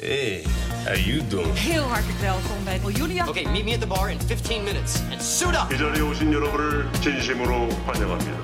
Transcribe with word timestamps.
Hey, 0.00 0.42
how 0.86 0.94
you 0.94 1.26
doing? 1.26 1.58
Heel 1.58 1.82
hartelijk 1.82 2.18
welkom 2.18 2.64
bij 2.64 2.92
Julia. 2.92 3.28
Okay, 3.28 3.44
meet 3.44 3.64
me 3.64 3.72
at 3.72 3.80
the 3.80 3.86
bar 3.86 4.10
in 4.10 4.18
15 4.20 4.64
minutes 4.64 5.00
and 5.10 5.22
suit 5.22 5.54
up. 5.54 5.74
이 5.74 5.78
자리에 5.78 6.00
오신 6.00 6.32
여러분을 6.32 6.88
진심으로 7.00 7.68
환영합니다. 7.86 8.38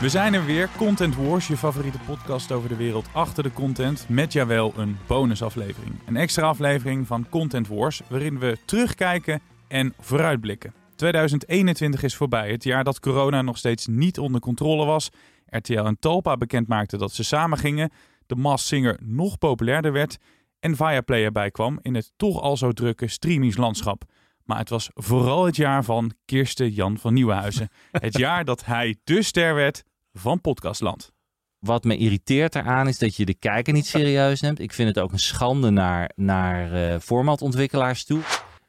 We 0.00 0.08
zijn 0.08 0.34
er 0.34 0.44
weer. 0.44 0.68
Content 0.76 1.16
Wars, 1.16 1.46
je 1.46 1.56
favoriete 1.56 1.98
podcast 2.06 2.52
over 2.52 2.68
de 2.68 2.76
wereld 2.76 3.06
achter 3.12 3.42
de 3.42 3.52
content. 3.52 4.04
Met 4.08 4.32
jawel 4.32 4.72
een 4.76 4.98
bonusaflevering. 5.06 5.94
Een 6.06 6.16
extra 6.16 6.46
aflevering 6.46 7.06
van 7.06 7.26
Content 7.28 7.68
Wars, 7.68 8.00
waarin 8.08 8.38
we 8.38 8.56
terugkijken 8.64 9.40
en 9.68 9.94
vooruitblikken. 10.00 10.72
2021 10.95 12.03
is 12.03 12.15
voorbij, 12.15 12.51
het 12.51 12.63
jaar 12.63 12.83
dat 12.83 12.99
corona 12.99 13.41
nog 13.41 13.57
steeds 13.57 13.87
niet 13.87 14.19
onder 14.19 14.41
controle 14.41 14.85
was. 14.85 15.09
RTL 15.45 15.79
en 15.79 15.99
Talpa 15.99 16.37
bekendmaakten 16.37 16.99
dat 16.99 17.11
ze 17.11 17.23
samen 17.23 17.57
gingen. 17.57 17.91
De 18.25 18.35
Masked 18.35 18.67
Singer 18.67 18.99
nog 19.03 19.37
populairder 19.37 19.91
werd. 19.91 20.17
En 20.59 20.75
Viaplay 20.75 21.23
erbij 21.23 21.51
kwam 21.51 21.79
in 21.81 21.95
het 21.95 22.11
toch 22.15 22.41
al 22.41 22.57
zo 22.57 22.71
drukke 22.71 23.07
streamingslandschap. 23.07 24.03
Maar 24.43 24.57
het 24.57 24.69
was 24.69 24.89
vooral 24.93 25.45
het 25.45 25.55
jaar 25.55 25.83
van 25.83 26.11
Kirsten 26.25 26.69
Jan 26.69 26.97
van 26.97 27.13
Nieuwenhuizen. 27.13 27.69
Het 27.91 28.17
jaar 28.17 28.45
dat 28.45 28.65
hij 28.65 28.95
de 29.03 29.21
ster 29.21 29.55
werd 29.55 29.83
van 30.13 30.41
Podcastland. 30.41 31.11
Wat 31.59 31.83
me 31.83 31.97
irriteert 31.97 32.55
eraan 32.55 32.87
is 32.87 32.97
dat 32.97 33.15
je 33.15 33.25
de 33.25 33.33
kijker 33.33 33.73
niet 33.73 33.85
serieus 33.85 34.41
neemt. 34.41 34.59
Ik 34.59 34.73
vind 34.73 34.87
het 34.87 34.99
ook 34.99 35.11
een 35.11 35.19
schande 35.19 35.69
naar, 35.69 36.11
naar 36.15 36.73
eh, 36.73 36.99
formatontwikkelaars 36.99 38.05
toe. 38.05 38.21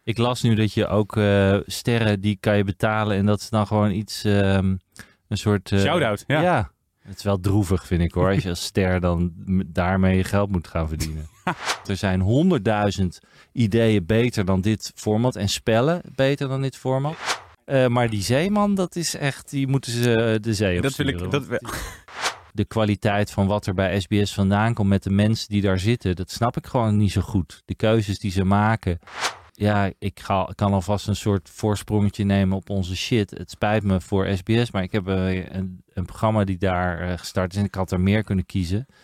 Ik 0.07 0.19
las 0.19 0.43
nu 0.43 0.55
dat 0.55 0.73
je 0.73 0.87
ook 0.87 1.17
eh, 1.17 1.59
sterren 1.67 2.21
die 2.21 2.37
kan 2.41 2.57
je 2.57 2.65
betalen 2.65 3.17
en 3.17 3.27
dat 3.27 3.41
is 3.41 3.49
dan 3.51 3.67
gewoon 3.67 3.91
iets, 3.91 4.25
ehm, 4.25 4.77
een 5.29 5.39
soort... 5.39 5.73
eh, 5.73 5.79
Shout-out, 5.79 6.25
ja. 6.27 6.41
ja. 6.41 6.71
Het 6.99 7.17
is 7.17 7.23
wel 7.23 7.41
droevig, 7.41 7.87
vind 7.87 8.03
ik 8.03 8.13
hoor. 8.13 8.29
Als 8.29 8.43
je 8.43 8.49
als 8.49 8.65
ster 8.71 9.01
dan 9.01 9.33
daarmee 9.67 10.17
je 10.17 10.25
geld 10.25 10.51
moet 10.51 10.69
gaan 10.69 10.89
verdienen. 10.89 11.29
er 11.87 11.97
zijn 11.97 12.21
honderdduizend 12.21 13.19
ideeën 13.53 14.07
beter 14.07 14.45
dan 14.45 14.61
dit 14.61 14.93
format. 14.95 15.37
En 15.37 15.49
spellen 15.49 16.01
beter 16.15 16.49
dan 16.49 16.63
dit 16.63 16.77
format. 16.77 17.17
Eh, 17.65 17.87
maar 17.87 18.11
die 18.11 18.23
zeeman, 18.23 18.75
dat 18.75 18.97
is 18.97 19.15
echt... 19.17 19.51
Die 19.51 19.67
moeten 19.67 19.93
ze 19.93 20.39
de 20.41 20.55
zee 20.55 20.77
op 20.77 20.83
Dat 20.83 20.97
wil 20.97 21.07
ik. 21.07 21.31
Dat, 21.31 21.45
De 22.53 22.65
kwaliteit 22.65 23.31
van 23.31 23.47
wat 23.47 23.67
er 23.67 23.75
bij 23.75 24.01
SBS 24.01 24.35
vandaan 24.35 24.75
komt 24.75 24.89
met 24.89 25.03
de 25.03 25.11
mensen 25.11 25.49
die 25.49 25.63
daar 25.63 25.79
zitten... 25.79 26.17
dat 26.17 26.31
snap 26.31 26.57
ik 26.57 26.67
gewoon 26.67 26.97
niet 26.97 27.13
zo 27.13 27.21
goed. 27.21 27.63
De 27.65 27.75
keuzes 27.75 28.19
die 28.19 28.31
ze 28.31 28.45
maken... 28.45 28.99
Ja, 29.59 29.91
ik 29.99 30.21
ga, 30.21 30.53
kan 30.55 30.73
alvast 30.73 31.09
een 31.09 31.17
soort 31.17 31.51
voorsprongetje 31.51 32.25
nemen 32.25 32.57
op 32.57 32.71
onze 32.71 32.97
shit. 32.97 33.31
Het 33.31 33.51
spijt 33.51 33.83
me 33.83 34.01
voor 34.01 34.37
SBS, 34.37 34.71
maar 34.71 34.83
ik 34.83 34.93
heb 34.93 35.09
eh, 35.09 35.49
een, 35.55 35.83
een 35.95 36.05
programma 36.05 36.45
die 36.45 36.59
daar 36.59 37.01
eh, 37.01 37.19
gestart 37.19 37.53
is 37.53 37.59
en 37.59 37.65
ik 37.65 37.75
had 37.75 37.91
er 37.91 38.01
meer 38.01 38.23
kunnen 38.23 38.47
kiezen. 38.47 38.87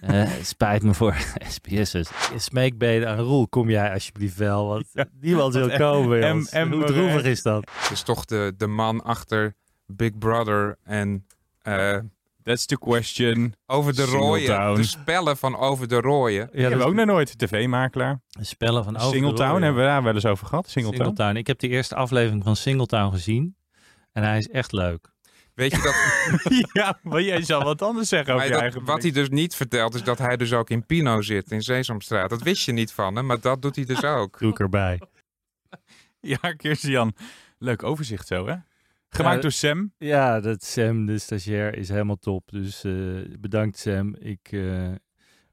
Eh, 0.00 0.10
het 0.10 0.46
spijt 0.46 0.82
me 0.82 0.94
voor 0.94 1.14
SBS'ers. 1.56 2.10
Smeekbeden 2.36 3.08
aan 3.08 3.18
Roel, 3.18 3.48
kom 3.48 3.70
jij 3.70 3.92
alsjeblieft 3.92 4.36
wel, 4.36 4.66
want 4.66 4.86
niemand 5.20 5.54
wil 5.54 5.70
komen. 5.76 6.20
Jongens. 6.28 6.52
M- 6.52 6.72
Hoe 6.72 6.84
droevig 6.84 7.24
is 7.24 7.42
dat? 7.42 7.70
is 7.90 8.02
toch 8.02 8.24
de, 8.24 8.54
de 8.56 8.66
man 8.66 9.02
achter 9.04 9.54
Big 9.86 10.18
Brother 10.18 10.78
en 10.82 11.26
eh, 11.62 11.98
that's 12.42 12.66
the 12.66 12.78
question. 12.78 13.54
Over 13.66 13.94
de 13.94 14.04
Rooien. 14.04 14.74
De 14.74 14.82
spellen 14.82 15.36
van 15.36 15.56
Over 15.56 15.88
de 15.88 16.00
Rooien. 16.00 16.48
Die 16.52 16.60
hebben 16.60 16.78
we 16.80 16.84
ook 16.86 16.94
nog 16.94 17.06
nooit. 17.06 17.38
TV-makelaar. 17.38 18.20
spellen 18.40 18.84
van 18.84 18.96
Over 18.96 19.08
de 19.08 19.14
Singletown 19.16 19.48
Rooien. 19.48 19.62
hebben 19.62 19.82
we 19.82 19.88
daar 19.88 20.02
wel 20.02 20.14
eens 20.14 20.26
over 20.26 20.46
gehad. 20.46 20.68
Singletown. 20.68 21.02
Singletown. 21.04 21.36
Ik 21.36 21.46
heb 21.46 21.58
de 21.58 21.68
eerste 21.68 21.94
aflevering 21.94 22.44
van 22.44 22.56
Singletown 22.56 23.12
gezien 23.12 23.56
en 24.12 24.22
hij 24.22 24.38
is 24.38 24.48
echt 24.48 24.72
leuk. 24.72 25.10
Weet 25.54 25.70
je 25.72 25.80
dat? 25.82 25.94
ja, 26.82 26.98
maar 27.02 27.22
jij 27.22 27.42
zal 27.42 27.64
wat 27.64 27.82
anders 27.82 28.08
zeggen 28.08 28.34
over 28.34 28.48
maar 28.48 28.58
je 28.58 28.62
dat- 28.62 28.72
eigen 28.72 28.84
wat 28.92 29.02
hij 29.02 29.10
dus 29.10 29.28
niet 29.28 29.54
vertelt, 29.54 29.94
is 29.94 30.02
dat 30.02 30.18
hij 30.18 30.36
dus 30.36 30.52
ook 30.52 30.70
in 30.70 30.86
Pino 30.86 31.22
zit, 31.22 31.50
in 31.50 31.62
Sesamstraat. 31.62 32.30
Dat 32.30 32.42
wist 32.42 32.64
je 32.64 32.72
niet 32.72 32.92
van 32.92 33.16
hem, 33.16 33.26
maar 33.26 33.40
dat 33.40 33.62
doet 33.62 33.76
hij 33.76 33.84
dus 33.84 34.04
ook. 34.18 34.38
Doe 34.38 34.50
ik 34.50 34.58
erbij. 34.60 35.00
Ja, 36.20 36.36
Kirsten-Jan. 36.56 37.14
Leuk 37.58 37.82
overzicht 37.82 38.26
zo, 38.26 38.46
hè? 38.46 38.54
Gemaakt 39.16 39.34
Ja, 39.36 39.40
door 39.42 39.50
Sam. 39.52 39.92
Ja, 39.98 40.40
dat 40.40 40.64
Sam, 40.64 41.06
de 41.06 41.18
stagiair, 41.18 41.76
is 41.76 41.88
helemaal 41.88 42.16
top. 42.16 42.50
Dus 42.50 42.84
eh, 42.84 42.92
bedankt 43.40 43.78
Sam. 43.78 44.14
Ik, 44.18 44.48
eh, 44.52 44.92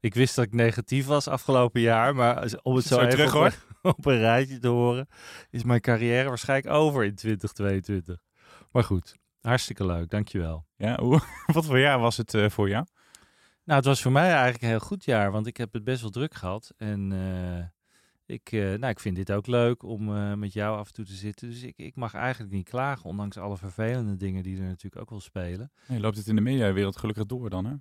ik 0.00 0.14
wist 0.14 0.34
dat 0.36 0.44
ik 0.44 0.52
negatief 0.52 1.06
was 1.06 1.28
afgelopen 1.28 1.80
jaar, 1.80 2.14
maar 2.14 2.52
om 2.62 2.74
het 2.76 2.84
zo, 2.84 2.94
Zo 2.94 3.00
even 3.00 3.10
terug, 3.10 3.34
op, 3.34 3.42
een- 3.44 3.90
op 3.96 4.06
een 4.06 4.18
rijtje 4.18 4.58
te 4.58 4.68
horen, 4.68 5.08
is 5.50 5.64
mijn 5.64 5.80
carrière 5.80 6.28
waarschijnlijk 6.28 6.74
over 6.74 7.04
in 7.04 7.14
2022. 7.14 8.18
Maar 8.72 8.84
goed, 8.84 9.16
hartstikke 9.40 9.86
leuk, 9.86 10.08
dankjewel. 10.10 10.66
Ja, 10.76 11.00
hoe, 11.00 11.20
wat 11.52 11.66
voor 11.66 11.78
jaar 11.78 11.98
was 11.98 12.16
het 12.16 12.34
eh, 12.34 12.48
voor 12.50 12.68
jou? 12.68 12.86
Nou, 13.64 13.78
het 13.78 13.88
was 13.88 14.02
voor 14.02 14.12
mij 14.12 14.30
eigenlijk 14.32 14.62
een 14.62 14.68
heel 14.68 14.78
goed 14.78 15.04
jaar, 15.04 15.30
want 15.32 15.46
ik 15.46 15.56
heb 15.56 15.72
het 15.72 15.84
best 15.84 16.00
wel 16.00 16.10
druk 16.10 16.34
gehad. 16.34 16.72
En 16.76 17.12
eh, 17.12 17.64
ik, 18.30 18.52
eh, 18.52 18.60
nou, 18.60 18.86
ik 18.86 19.00
vind 19.00 19.16
dit 19.16 19.32
ook 19.32 19.46
leuk 19.46 19.82
om 19.82 20.16
eh, 20.16 20.34
met 20.34 20.52
jou 20.52 20.78
af 20.78 20.86
en 20.86 20.92
toe 20.92 21.04
te 21.04 21.12
zitten. 21.12 21.48
Dus 21.48 21.62
ik, 21.62 21.78
ik 21.78 21.96
mag 21.96 22.14
eigenlijk 22.14 22.52
niet 22.52 22.68
klagen, 22.68 23.10
ondanks 23.10 23.36
alle 23.38 23.56
vervelende 23.56 24.16
dingen 24.16 24.42
die 24.42 24.56
er 24.56 24.62
natuurlijk 24.62 25.02
ook 25.02 25.10
wel 25.10 25.20
spelen. 25.20 25.72
Nee, 25.86 26.00
loopt 26.00 26.16
het 26.16 26.26
in 26.26 26.34
de 26.34 26.40
mediawereld 26.40 26.96
gelukkig 26.96 27.26
door 27.26 27.50
dan, 27.50 27.64
hè? 27.64 27.74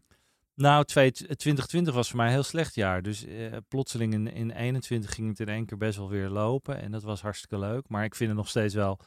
Nou, 0.56 0.84
twee- 0.86 1.12
2020 1.12 1.94
was 1.94 2.08
voor 2.08 2.18
mij 2.18 2.26
een 2.26 2.34
heel 2.34 2.44
slecht 2.44 2.76
jaar. 2.76 3.02
Dus 3.02 3.26
eh, 3.26 3.58
plotseling 3.68 4.14
in, 4.14 4.34
in 4.34 4.52
21 4.52 5.14
ging 5.14 5.28
het 5.28 5.40
in 5.40 5.48
één 5.48 5.66
keer 5.66 5.78
best 5.78 5.98
wel 5.98 6.10
weer 6.10 6.30
lopen. 6.30 6.82
En 6.82 6.92
dat 6.92 7.04
was 7.04 7.22
hartstikke 7.22 7.60
leuk. 7.60 7.90
Maar 7.90 8.04
ik 8.04 8.16
vind 8.16 8.30
het 8.30 8.40
nog 8.40 8.50
steeds 8.50 8.74
wel 8.74 9.00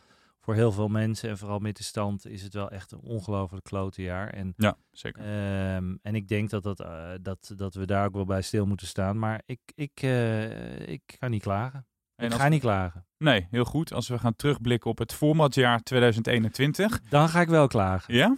voor 0.45 0.55
heel 0.55 0.73
veel 0.73 0.89
mensen 0.89 1.29
en 1.31 1.39
vooral 1.39 1.59
middenstand 1.59 2.27
is 2.27 2.43
het 2.43 2.55
wel 2.55 2.71
echt 2.71 2.93
een 2.93 3.01
ongelooflijk 3.01 3.65
klote 3.65 4.03
jaar. 4.03 4.29
En, 4.29 4.53
Ja, 4.57 4.77
zeker. 4.91 5.23
ehm, 5.23 5.95
en 6.03 6.15
ik 6.15 6.29
denk 6.29 6.51
dat, 6.51 6.63
dat, 6.63 6.81
eh, 6.81 7.11
dat, 7.21 7.53
dat 7.57 7.75
we 7.75 7.87
daar 7.87 8.07
ook 8.07 8.15
wel 8.15 8.25
bij 8.25 8.43
stil 8.43 8.67
moeten 8.67 8.87
staan. 8.87 9.19
Maar 9.19 9.43
ik, 9.47 9.61
ik, 9.75 9.91
eh, 10.03 10.89
ik 10.89 11.03
ga 11.19 11.29
niet 11.29 11.43
klagen. 11.43 11.87
En 12.17 12.27
ik 12.27 12.33
als- 12.33 12.41
ga 12.43 12.49
niet 12.49 12.61
klagen. 12.61 13.07
Nee, 13.19 13.47
heel 13.51 13.65
goed. 13.65 13.93
Als 13.93 14.09
we 14.09 14.19
gaan 14.19 14.37
terugblikken 14.37 14.91
op 14.91 14.99
het 14.99 15.13
formatjaar 15.13 15.81
2021. 15.83 17.01
Dan 17.09 17.29
ga 17.29 17.41
ik 17.41 17.49
wel 17.49 17.67
klagen. 17.67 18.15
Ja? 18.15 18.37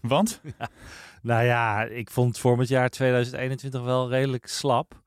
Want? 0.00 0.40
Nou 1.22 1.44
ja, 1.44 1.82
ik 1.84 2.10
vond 2.10 2.42
het 2.42 2.68
jaar 2.68 2.88
2021 2.88 3.82
wel 3.82 4.08
redelijk 4.10 4.46
slap. 4.46 5.04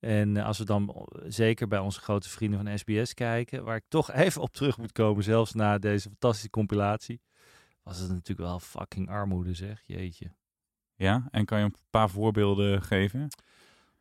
En 0.00 0.36
eh, 0.36 0.46
als 0.46 0.58
we 0.58 0.64
dan 0.64 0.94
o- 0.94 1.06
zeker 1.28 1.68
bij 1.68 1.78
onze 1.78 2.00
grote 2.00 2.28
vrienden 2.28 2.64
van 2.64 2.78
SBS 2.78 3.14
kijken, 3.14 3.64
waar 3.64 3.76
ik 3.76 3.84
toch 3.88 4.12
even 4.24 4.42
op 4.42 4.52
terug 4.52 4.78
moet 4.78 4.92
komen, 4.92 5.24
zelfs 5.24 5.52
na 5.52 5.78
deze 5.78 6.08
fantastische 6.08 6.50
compilatie, 6.50 7.20
was 7.82 7.98
het 7.98 8.08
natuurlijk 8.10 8.48
wel 8.48 8.60
fucking 8.60 9.08
armoede 9.08 9.54
zeg, 9.54 9.82
jeetje. 9.86 10.32
Ja, 10.94 11.28
en 11.30 11.44
kan 11.44 11.58
je 11.58 11.64
een 11.64 11.74
paar 11.90 12.10
voorbeelden 12.10 12.82
geven? 12.82 13.28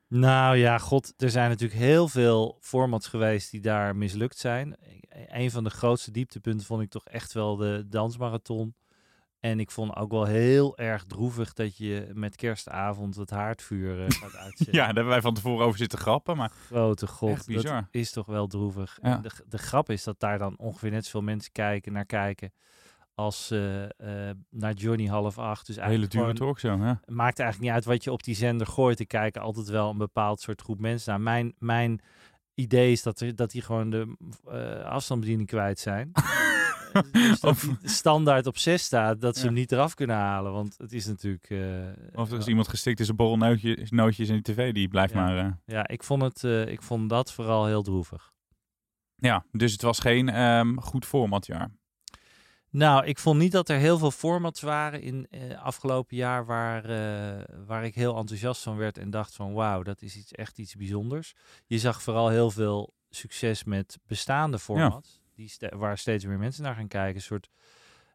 Nou 0.07 0.55
ja, 0.57 0.77
god, 0.77 1.13
er 1.17 1.29
zijn 1.29 1.49
natuurlijk 1.49 1.79
heel 1.79 2.07
veel 2.07 2.57
formats 2.61 3.07
geweest 3.07 3.51
die 3.51 3.61
daar 3.61 3.95
mislukt 3.95 4.37
zijn. 4.37 4.75
E- 4.79 5.25
Een 5.27 5.51
van 5.51 5.63
de 5.63 5.69
grootste 5.69 6.11
dieptepunten 6.11 6.65
vond 6.65 6.81
ik 6.81 6.89
toch 6.89 7.05
echt 7.05 7.33
wel 7.33 7.55
de 7.55 7.85
dansmarathon. 7.87 8.75
En 9.39 9.59
ik 9.59 9.71
vond 9.71 9.95
ook 9.95 10.11
wel 10.11 10.25
heel 10.25 10.77
erg 10.77 11.03
droevig 11.03 11.53
dat 11.53 11.77
je 11.77 12.11
met 12.13 12.35
kerstavond 12.35 13.15
het 13.15 13.29
haardvuur 13.29 14.05
eh, 14.05 14.05
gaat 14.09 14.35
uitzetten. 14.45 14.75
Ja, 14.75 14.85
daar 14.85 14.95
hebben 14.95 15.13
wij 15.13 15.21
van 15.21 15.33
tevoren 15.33 15.65
over 15.65 15.77
zitten 15.77 15.99
grappen, 15.99 16.37
maar 16.37 16.51
Grote 16.65 17.07
god, 17.07 17.53
dat 17.53 17.83
is 17.91 18.11
toch 18.11 18.25
wel 18.25 18.47
droevig. 18.47 18.97
Ja. 19.01 19.15
En 19.15 19.21
de, 19.21 19.31
de 19.47 19.57
grap 19.57 19.89
is 19.89 20.03
dat 20.03 20.19
daar 20.19 20.37
dan 20.37 20.57
ongeveer 20.57 20.91
net 20.91 21.05
zoveel 21.05 21.21
mensen 21.21 21.51
kijken 21.51 21.93
naar 21.93 22.05
kijken 22.05 22.51
als 23.19 23.51
eh, 23.51 23.83
eh, 23.83 24.35
naar 24.49 24.73
Johnny 24.73 25.05
half 25.05 25.37
acht. 25.37 25.65
Dus 25.65 25.75
een 25.75 25.81
hele 25.83 25.97
eigenlijk 25.97 26.11
dure 26.11 26.33
talkshow, 26.33 26.81
hè? 26.81 26.87
het 26.87 27.09
maakt 27.09 27.39
eigenlijk 27.39 27.69
niet 27.69 27.79
uit 27.79 27.85
wat 27.85 28.03
je 28.03 28.11
op 28.11 28.23
die 28.23 28.35
zender 28.35 28.67
gooit. 28.67 28.99
Er 28.99 29.07
kijken 29.07 29.41
altijd 29.41 29.67
wel 29.67 29.89
een 29.89 29.97
bepaald 29.97 30.41
soort 30.41 30.61
groep 30.61 30.79
mensen 30.79 31.11
naar. 31.11 31.21
Mijn, 31.21 31.53
mijn 31.57 32.01
idee 32.53 32.91
is 32.91 33.03
dat, 33.03 33.19
er, 33.19 33.35
dat 33.35 33.51
die 33.51 33.61
gewoon 33.61 33.89
de 33.89 34.15
eh 34.45 34.85
afstandsbediening 34.85 35.49
kwijt 35.49 35.79
zijn. 35.79 36.11
dus 37.11 37.39
Of- 37.39 37.67
standaard 37.83 38.47
op 38.47 38.57
6 38.57 38.83
staat, 38.83 39.21
dat 39.21 39.35
ze 39.35 39.39
Ja. 39.41 39.45
hem 39.47 39.55
niet 39.55 39.71
eraf 39.71 39.93
kunnen 39.93 40.15
halen. 40.15 40.51
Want 40.51 40.75
het 40.77 40.93
is 40.93 41.05
natuurlijk... 41.05 41.49
eh, 41.49 41.59
Of 42.19 42.31
er 42.31 42.37
is 42.37 42.47
iemand 42.47 42.67
gestikt 42.67 42.99
in 42.99 43.05
zijn 43.05 43.17
borrelnootjes 43.17 43.91
nootjes 43.91 44.27
in 44.29 44.33
die 44.33 44.53
tv, 44.53 44.73
die 44.73 44.87
blijft 44.87 45.13
Ja. 45.13 45.19
maar... 45.25 45.37
eh, 45.37 45.51
Ja, 45.65 45.87
ik 45.87 46.03
vond, 46.03 46.21
het, 46.21 46.43
eh, 46.43 46.67
ik 46.67 46.81
vond 46.81 47.09
dat 47.09 47.33
vooral 47.33 47.65
heel 47.65 47.83
droevig. 47.83 48.31
Ja, 49.15 49.45
dus 49.51 49.71
het 49.71 49.81
was 49.81 49.99
geen 49.99 50.29
ehm, 50.29 50.75
goed 50.77 51.05
formatjaar. 51.05 51.71
Nou, 52.71 53.05
ik 53.05 53.19
vond 53.19 53.39
niet 53.39 53.51
dat 53.51 53.69
er 53.69 53.77
heel 53.77 53.97
veel 53.97 54.11
formats 54.11 54.61
waren 54.61 55.01
in 55.01 55.27
eh, 55.29 55.61
afgelopen 55.63 56.15
jaar 56.17 56.45
waar, 56.45 56.85
eh, 56.85 57.43
waar 57.65 57.85
ik 57.85 57.95
heel 57.95 58.17
enthousiast 58.17 58.61
van 58.61 58.77
werd 58.77 58.97
en 58.97 59.09
dacht 59.09 59.35
van 59.35 59.53
wauw, 59.53 59.83
dat 59.83 60.01
is 60.01 60.15
iets, 60.15 60.31
echt 60.31 60.57
iets 60.59 60.75
bijzonders. 60.75 61.33
Je 61.65 61.79
zag 61.79 62.01
vooral 62.03 62.29
heel 62.29 62.51
veel 62.51 62.93
succes 63.09 63.63
met 63.63 63.97
bestaande 64.07 64.59
formats, 64.59 65.18
die 65.39 65.69
waar 65.69 65.97
steeds 65.97 66.25
meer 66.25 66.37
mensen 66.37 66.63
naar 66.63 66.75
gaan 66.75 66.87
kijken. 66.87 67.15
Een 67.15 67.21
soort, 67.21 67.49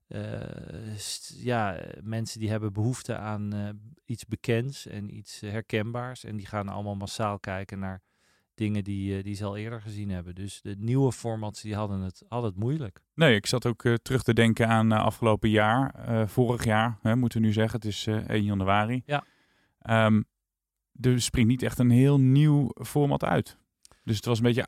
eh, 0.06 0.97
ja, 1.44 1.81
mensen 2.03 2.41
die 2.41 2.50
hebben 2.50 2.73
behoefte 2.73 3.17
aan 3.17 3.53
eh, 3.53 3.69
iets 4.05 4.26
bekends 4.26 4.87
en 4.87 5.17
iets 5.17 5.41
herkenbaars 5.41 6.25
en 6.25 6.37
die 6.37 6.47
gaan 6.47 6.69
allemaal 6.69 6.94
massaal 6.94 7.38
kijken 7.38 7.79
naar 7.79 8.03
dingen 8.55 8.85
die, 8.85 9.17
eh, 9.17 9.25
die 9.25 9.35
ze 9.35 9.44
al 9.44 9.56
eerder 9.56 9.81
gezien 9.81 10.11
hebben. 10.11 10.35
Dus 10.35 10.61
de 10.62 10.76
nieuwe 10.79 11.12
formats 11.12 11.62
die 11.62 11.75
hadden 11.75 12.00
het, 12.00 12.23
hadden 12.29 12.50
het 12.50 12.59
moeilijk. 12.59 13.00
Nee, 13.15 13.35
ik 13.35 13.47
zat 13.47 13.67
ook 13.67 13.82
terug 14.03 14.23
te 14.23 14.35
denken 14.35 14.69
aan 14.69 14.93
afgelopen 14.93 15.50
jaar. 15.50 15.93
vorig 16.29 16.65
jaar, 16.65 16.99
hè, 17.03 17.17
moeten 17.17 17.41
we 17.41 17.47
nu 17.47 17.53
zeggen. 17.53 17.81
Het 17.81 17.88
is 17.88 18.06
eh 18.06 18.29
1 18.29 18.44
januari. 18.44 19.03
Ja. 19.06 19.25
Ehm, 19.79 20.23
er 21.00 21.20
springt 21.20 21.50
niet 21.50 21.62
echt 21.62 21.79
een 21.79 21.91
heel 21.91 22.20
nieuw 22.20 22.70
format 22.75 23.25
uit. 23.25 23.59
Dus 24.03 24.17
het 24.17 24.25
was 24.25 24.38
een 24.38 24.44
beetje 24.44 24.67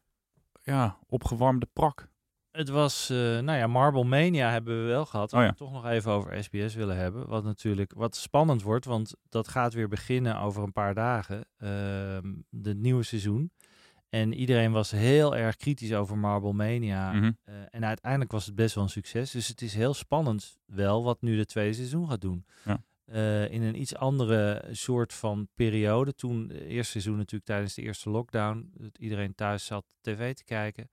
ja, 0.62 0.98
opgewarmde 1.06 1.66
prak. 1.72 2.08
Het 2.56 2.68
was, 2.68 3.10
eh, 3.10 3.16
nou 3.16 3.58
ja, 3.58 3.66
Marble 3.66 4.04
Mania 4.04 4.50
hebben 4.50 4.82
we 4.82 4.88
wel 4.88 5.06
gehad. 5.06 5.32
Oh 5.32 5.46
We 5.46 5.54
toch 5.54 5.72
nog 5.72 5.86
even 5.86 6.12
over 6.12 6.44
SBS 6.44 6.74
willen 6.74 6.96
hebben. 6.96 7.28
Wat 7.28 7.44
natuurlijk 7.44 7.92
wat 7.96 8.16
spannend 8.16 8.62
wordt, 8.62 8.84
want 8.84 9.14
dat 9.28 9.48
gaat 9.48 9.74
weer 9.74 9.88
beginnen 9.88 10.38
over 10.38 10.62
een 10.62 10.72
paar 10.72 10.94
dagen. 10.94 11.44
ehm 11.56 12.34
de 12.50 12.74
nieuwe 12.74 13.02
seizoen. 13.02 13.50
En 14.08 14.34
iedereen 14.34 14.72
was 14.72 14.90
heel 14.90 15.36
erg 15.36 15.56
kritisch 15.56 15.94
over 15.94 16.18
Marble 16.18 16.52
Mania. 16.52 17.12
Mhm. 17.12 17.32
Eh, 17.44 17.54
en 17.70 17.84
uiteindelijk 17.84 18.32
was 18.32 18.46
het 18.46 18.54
best 18.54 18.74
wel 18.74 18.84
een 18.84 18.90
succes. 18.90 19.30
Dus 19.30 19.48
het 19.48 19.62
is 19.62 19.74
heel 19.74 19.94
spannend 19.94 20.58
wel 20.66 21.04
wat 21.04 21.20
nu 21.20 21.36
de 21.36 21.46
tweede 21.46 21.74
seizoen 21.74 22.08
gaat 22.08 22.20
doen. 22.20 22.46
Ja. 22.64 22.82
Eh, 23.04 23.50
in 23.50 23.62
een 23.62 23.80
iets 23.80 23.94
andere 23.94 24.64
soort 24.70 25.12
van 25.12 25.48
periode. 25.54 26.14
Toen, 26.14 26.48
het 26.48 26.60
eerste 26.60 26.90
seizoen 26.90 27.16
natuurlijk 27.16 27.44
tijdens 27.44 27.74
de 27.74 27.82
eerste 27.82 28.10
lockdown. 28.10 28.70
Dat 28.74 28.98
iedereen 28.98 29.34
thuis 29.34 29.64
zat 29.64 29.84
tv 30.00 30.34
te 30.34 30.44
kijken. 30.44 30.90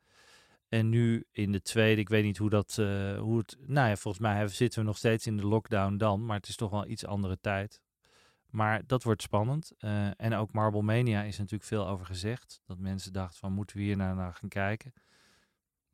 En 0.73 0.89
nu 0.89 1.25
in 1.31 1.51
de 1.51 1.61
tweede, 1.61 2.01
ik 2.01 2.09
weet 2.09 2.23
niet 2.23 2.37
hoe 2.37 2.49
dat, 2.49 2.77
eh, 2.77 3.17
hoe 3.19 3.37
het, 3.37 3.57
nou 3.59 3.89
ja, 3.89 3.95
volgens 3.95 4.23
mij 4.23 4.47
zitten 4.47 4.79
we 4.79 4.85
nog 4.85 4.97
steeds 4.97 5.27
in 5.27 5.37
de 5.37 5.45
lockdown 5.45 5.97
dan, 5.97 6.25
maar 6.25 6.37
het 6.37 6.47
is 6.47 6.55
toch 6.55 6.71
wel 6.71 6.87
iets 6.87 7.05
andere 7.05 7.39
tijd. 7.39 7.81
Maar 8.49 8.81
dat 8.85 9.03
wordt 9.03 9.21
spannend. 9.21 9.71
Eh, 9.77 10.21
en 10.21 10.33
ook 10.33 10.53
Marble 10.53 10.81
Mania 10.81 11.23
is 11.23 11.37
natuurlijk 11.37 11.63
veel 11.63 11.87
over 11.87 12.05
gezegd. 12.05 12.61
Dat 12.65 12.77
mensen 12.77 13.13
dachten 13.13 13.39
van, 13.39 13.53
moeten 13.53 13.77
we 13.77 13.83
hier 13.83 13.97
naar, 13.97 14.15
naar 14.15 14.33
gaan 14.33 14.49
kijken? 14.49 14.93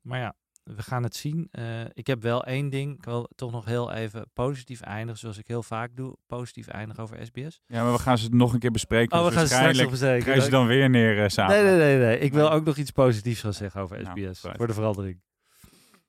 Maar 0.02 0.20
ja, 0.20 0.36
we 0.76 0.84
gaan 0.84 1.04
het 1.04 1.16
zien. 1.16 1.48
Eh, 1.52 1.82
ik 1.94 2.08
heb 2.08 2.22
wel 2.22 2.44
één 2.44 2.70
ding, 2.70 2.98
ik 2.98 3.06
wil 3.06 3.30
toch 3.36 3.52
nog 3.52 3.66
heel 3.66 3.92
even 3.92 4.26
positief 4.34 4.82
eindigen, 4.82 5.20
zoals 5.20 5.38
ik 5.38 5.48
heel 5.48 5.64
vaak 5.64 5.96
doe. 5.96 6.18
Positief 6.28 6.68
eindigen 6.68 7.04
over 7.04 7.26
SBS. 7.26 7.62
Ja, 7.68 7.84
maar 7.84 7.92
we 7.92 8.00
gaan 8.00 8.18
ze 8.18 8.30
nog 8.30 8.54
een 8.54 8.60
keer 8.60 8.72
bespreken. 8.72 9.18
Oh, 9.18 9.24
we 9.24 9.30
dus 9.30 9.38
gaan 9.38 9.48
ze 9.48 9.54
straks 9.54 9.78
nog 9.78 9.86
waarschijnlijk 9.90 9.98
verzekeren. 9.98 10.24
krijg 10.24 10.38
je 10.38 10.44
ze 10.44 10.50
dan 10.50 10.68
weer 10.68 10.90
neer 10.90 11.24
eh, 11.24 11.30
samen. 11.30 11.56
Nee, 11.56 11.64
nee, 11.64 11.78
nee, 11.78 11.98
nee. 11.98 12.20
Ik 12.20 12.34
wil 12.34 12.52
ook 12.52 12.66
nog 12.66 12.78
iets 12.78 12.92
positiefs 12.92 13.42
gaan 13.42 13.54
zeggen 13.54 13.82
over 13.82 14.02
Nou, 14.02 14.20
SBS. 14.20 14.40
vooruit. 14.40 14.58
voor 14.58 14.68
de 14.68 14.74
verandering. 14.74 15.22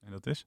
En 0.00 0.10
dat 0.10 0.26
is? 0.26 0.46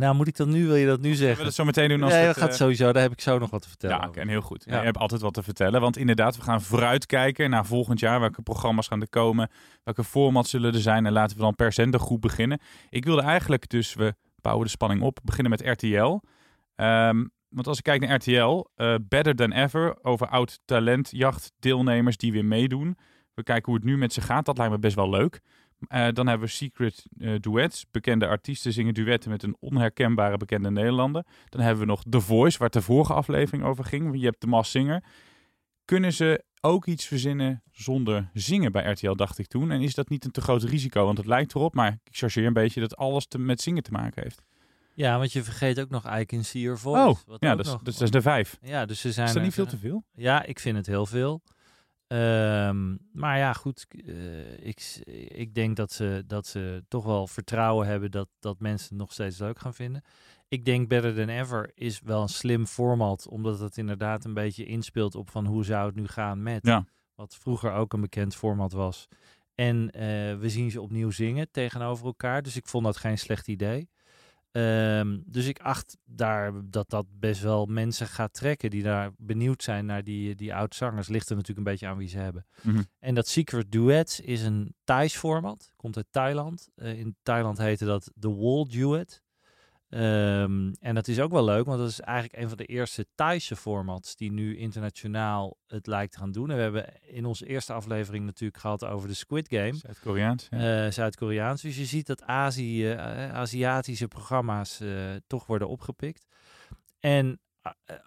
Nou, 0.00 0.14
moet 0.14 0.28
ik 0.28 0.36
dat 0.36 0.46
nu, 0.46 0.66
wil 0.66 0.76
je 0.76 0.86
dat 0.86 1.00
nu 1.00 1.02
Zullen 1.02 1.18
we 1.18 1.24
zeggen? 1.24 1.44
dat 1.44 1.54
zo 1.54 1.64
meteen 1.64 1.88
doen 1.88 2.02
als 2.02 2.12
Nee, 2.12 2.22
het, 2.22 2.34
dat 2.34 2.42
gaat 2.42 2.52
eh, 2.52 2.56
sowieso. 2.56 2.92
Daar 2.92 3.02
heb 3.02 3.12
ik 3.12 3.20
zo 3.20 3.38
nog 3.38 3.50
wat 3.50 3.62
te 3.62 3.68
vertellen. 3.68 3.96
Ja, 3.96 4.20
en 4.20 4.28
heel 4.28 4.40
goed. 4.40 4.64
Ja. 4.66 4.78
Je 4.78 4.84
hebt 4.84 4.98
altijd 4.98 5.20
wat 5.20 5.34
te 5.34 5.42
vertellen. 5.42 5.80
Want 5.80 5.96
inderdaad, 5.96 6.36
we 6.36 6.42
gaan 6.42 6.62
vooruitkijken 6.62 7.50
naar 7.50 7.66
volgend 7.66 8.00
jaar. 8.00 8.20
Welke 8.20 8.42
programma's 8.42 8.86
gaan 8.86 9.00
er 9.00 9.08
komen? 9.08 9.50
Welke 9.84 10.04
formats 10.04 10.50
zullen 10.50 10.74
er 10.74 10.80
zijn? 10.80 11.06
En 11.06 11.12
laten 11.12 11.36
we 11.36 11.42
dan 11.42 11.54
per 11.54 11.72
zendergroep 11.72 12.20
beginnen. 12.20 12.60
Ik 12.88 13.04
wilde 13.04 13.22
eigenlijk 13.22 13.68
dus, 13.68 13.94
we 13.94 14.14
bouwen 14.40 14.64
de 14.64 14.70
spanning 14.70 15.02
op, 15.02 15.18
beginnen 15.24 15.50
met 15.50 15.82
RTL. 15.82 16.20
Ehm, 16.74 17.24
want 17.48 17.66
als 17.66 17.78
ik 17.78 17.84
kijk 17.84 18.00
naar 18.00 18.14
RTL, 18.14 18.66
eh, 18.74 18.94
Better 19.08 19.34
Than 19.34 19.52
Ever, 19.52 20.04
over 20.04 20.28
oud 20.28 20.60
talentjacht 20.64 21.52
deelnemers 21.58 22.16
die 22.16 22.32
weer 22.32 22.44
meedoen. 22.44 22.96
We 23.34 23.42
kijken 23.42 23.64
hoe 23.64 23.74
het 23.74 23.84
nu 23.84 23.96
met 23.96 24.12
ze 24.12 24.20
gaat. 24.20 24.44
Dat 24.44 24.58
lijkt 24.58 24.72
me 24.72 24.78
best 24.78 24.94
wel 24.94 25.10
leuk. 25.10 25.40
Eh, 25.88 26.08
dan 26.12 26.26
hebben 26.26 26.46
we 26.46 26.52
Secret 26.52 27.06
eh, 27.18 27.34
Duets. 27.40 27.86
Bekende 27.90 28.26
artiesten 28.26 28.72
zingen 28.72 28.94
duetten 28.94 29.30
met 29.30 29.42
een 29.42 29.56
onherkenbare 29.60 30.36
bekende 30.36 30.70
Nederlander. 30.70 31.24
Dan 31.48 31.60
hebben 31.60 31.80
we 31.80 31.86
nog 31.90 32.02
The 32.10 32.20
Voice, 32.20 32.58
waar 32.58 32.70
de 32.70 32.82
vorige 32.82 33.12
aflevering 33.14 33.64
over 33.64 33.84
ging. 33.84 34.18
Je 34.18 34.24
hebt 34.24 34.40
de 34.40 34.46
Mas 34.46 34.70
Singer. 34.70 35.02
Kunnen 35.84 36.12
ze 36.12 36.44
ook 36.60 36.86
iets 36.86 37.06
verzinnen 37.06 37.62
zonder 37.70 38.30
zingen 38.32 38.72
bij 38.72 38.90
RTL, 38.90 39.14
dacht 39.14 39.38
ik 39.38 39.46
toen. 39.46 39.70
En 39.70 39.80
is 39.80 39.94
dat 39.94 40.08
niet 40.08 40.24
een 40.24 40.30
te 40.30 40.40
groot 40.40 40.62
risico? 40.62 41.04
Want 41.04 41.18
het 41.18 41.26
lijkt 41.26 41.54
erop, 41.54 41.74
maar 41.74 41.98
ik 42.04 42.16
chargeer 42.16 42.46
een 42.46 42.52
beetje 42.52 42.80
dat 42.80 42.96
alles 42.96 43.26
te, 43.26 43.38
met 43.38 43.60
zingen 43.60 43.82
te 43.82 43.90
maken 43.92 44.22
heeft. 44.22 44.42
Ja, 44.94 45.18
want 45.18 45.32
je 45.32 45.42
vergeet 45.42 45.80
ook 45.80 45.90
nog 45.90 46.18
I 46.18 46.24
Can 46.24 46.44
See 46.44 46.62
Your 46.62 46.78
Voice. 46.78 47.08
Oh, 47.08 47.16
wat 47.26 47.40
ja, 47.42 47.56
dat 47.56 47.66
is, 47.66 47.72
nog- 47.72 47.82
dat 47.82 48.00
is 48.00 48.10
de 48.10 48.22
vijf. 48.22 48.58
Ja, 48.62 48.86
dus 48.86 49.00
ze 49.00 49.12
zijn... 49.12 49.26
Is 49.26 49.32
dat 49.32 49.42
niet 49.42 49.54
veel 49.54 49.66
te 49.66 49.78
veel? 49.78 50.04
Ja, 50.14 50.44
ik 50.44 50.58
vind 50.58 50.76
het 50.76 50.86
heel 50.86 51.06
veel. 51.06 51.42
Ehm, 52.10 52.96
maar 53.12 53.38
ja, 53.38 53.52
goed. 53.52 53.86
eh, 54.06 54.66
ik, 54.66 55.00
ik 55.28 55.54
denk 55.54 55.76
dat 55.76 55.92
ze, 55.92 56.24
dat 56.26 56.46
ze 56.46 56.84
toch 56.88 57.04
wel 57.04 57.26
vertrouwen 57.26 57.86
hebben 57.86 58.10
dat, 58.10 58.28
dat 58.38 58.60
mensen 58.60 58.88
het 58.88 58.98
nog 58.98 59.12
steeds 59.12 59.38
leuk 59.38 59.58
gaan 59.58 59.74
vinden. 59.74 60.02
Ik 60.48 60.64
denk 60.64 60.88
Better 60.88 61.14
Than 61.14 61.28
Ever 61.28 61.70
is 61.74 62.00
wel 62.00 62.22
een 62.22 62.28
slim 62.28 62.66
format, 62.66 63.28
omdat 63.28 63.58
het 63.58 63.76
inderdaad 63.76 64.24
een 64.24 64.34
beetje 64.34 64.64
inspeelt 64.64 65.14
op 65.14 65.30
van 65.30 65.46
hoe 65.46 65.64
zou 65.64 65.86
het 65.86 65.94
nu 65.94 66.06
gaan 66.06 66.42
met. 66.42 66.66
Ja. 66.66 66.84
Wat 67.14 67.36
vroeger 67.36 67.72
ook 67.72 67.92
een 67.92 68.00
bekend 68.00 68.36
format 68.36 68.72
was. 68.72 69.08
En 69.54 69.90
eh, 69.90 70.00
we 70.38 70.48
zien 70.48 70.70
ze 70.70 70.80
opnieuw 70.80 71.10
zingen 71.10 71.50
tegenover 71.50 72.06
elkaar. 72.06 72.42
Dus 72.42 72.56
ik 72.56 72.66
vond 72.66 72.84
dat 72.84 72.96
geen 72.96 73.18
slecht 73.18 73.48
idee. 73.48 73.88
Ehm, 74.50 75.18
dus 75.26 75.46
ik 75.46 75.58
acht 75.58 75.96
daar 76.04 76.52
dat 76.64 76.90
dat 76.90 77.06
best 77.10 77.42
wel 77.42 77.66
mensen 77.66 78.06
gaat 78.06 78.32
trekken 78.32 78.70
die 78.70 78.82
daar 78.82 79.10
benieuwd 79.16 79.62
zijn 79.62 79.86
naar 79.86 80.04
die, 80.04 80.34
die 80.34 80.54
oud-zangers. 80.54 81.08
Ligt 81.08 81.28
er 81.28 81.36
natuurlijk 81.36 81.66
een 81.66 81.72
beetje 81.72 81.86
aan 81.86 81.96
wie 81.96 82.08
ze 82.08 82.18
hebben. 82.18 82.46
Mhm. 82.62 82.82
En 82.98 83.14
dat 83.14 83.28
Secret 83.28 83.72
Duets 83.72 84.20
is 84.20 84.42
een 84.42 84.74
Thais 84.84 85.16
format. 85.16 85.72
Komt 85.76 85.96
uit 85.96 86.06
Thailand. 86.10 86.68
Eh, 86.74 86.98
in 86.98 87.16
Thailand 87.22 87.58
heette 87.58 87.84
dat 87.84 88.10
The 88.18 88.36
Wall 88.36 88.66
Duet. 88.68 89.22
Ehm, 89.90 90.72
en 90.80 90.94
dat 90.94 91.08
is 91.08 91.20
ook 91.20 91.30
wel 91.30 91.44
leuk, 91.44 91.64
want 91.64 91.78
dat 91.78 91.88
is 91.88 92.00
eigenlijk 92.00 92.42
een 92.42 92.48
van 92.48 92.56
de 92.56 92.64
eerste 92.64 93.06
Thaise 93.14 93.56
formats 93.56 94.16
die 94.16 94.32
nu 94.32 94.56
internationaal 94.56 95.56
het 95.66 95.86
lijkt 95.86 96.12
te 96.12 96.18
gaan 96.18 96.32
doen. 96.32 96.50
En 96.50 96.56
we 96.56 96.62
hebben 96.62 96.86
in 97.00 97.24
onze 97.24 97.46
eerste 97.46 97.72
aflevering 97.72 98.24
natuurlijk 98.24 98.60
gehad 98.60 98.84
over 98.84 99.08
de 99.08 99.14
Squid 99.14 99.48
Game. 99.48 99.74
Zuid-Koreaans. 99.74 100.46
Ja. 100.50 100.84
Eh, 100.84 100.92
Zuid-Koreaans. 100.92 101.62
Dus 101.62 101.76
je 101.76 101.84
ziet 101.84 102.06
dat 102.06 102.22
Azië, 102.22 102.90
eh, 102.90 103.32
Aziatische 103.32 104.08
programma's 104.08 104.80
eh, 104.80 104.90
toch 105.26 105.46
worden 105.46 105.68
opgepikt. 105.68 106.26
En 107.00 107.40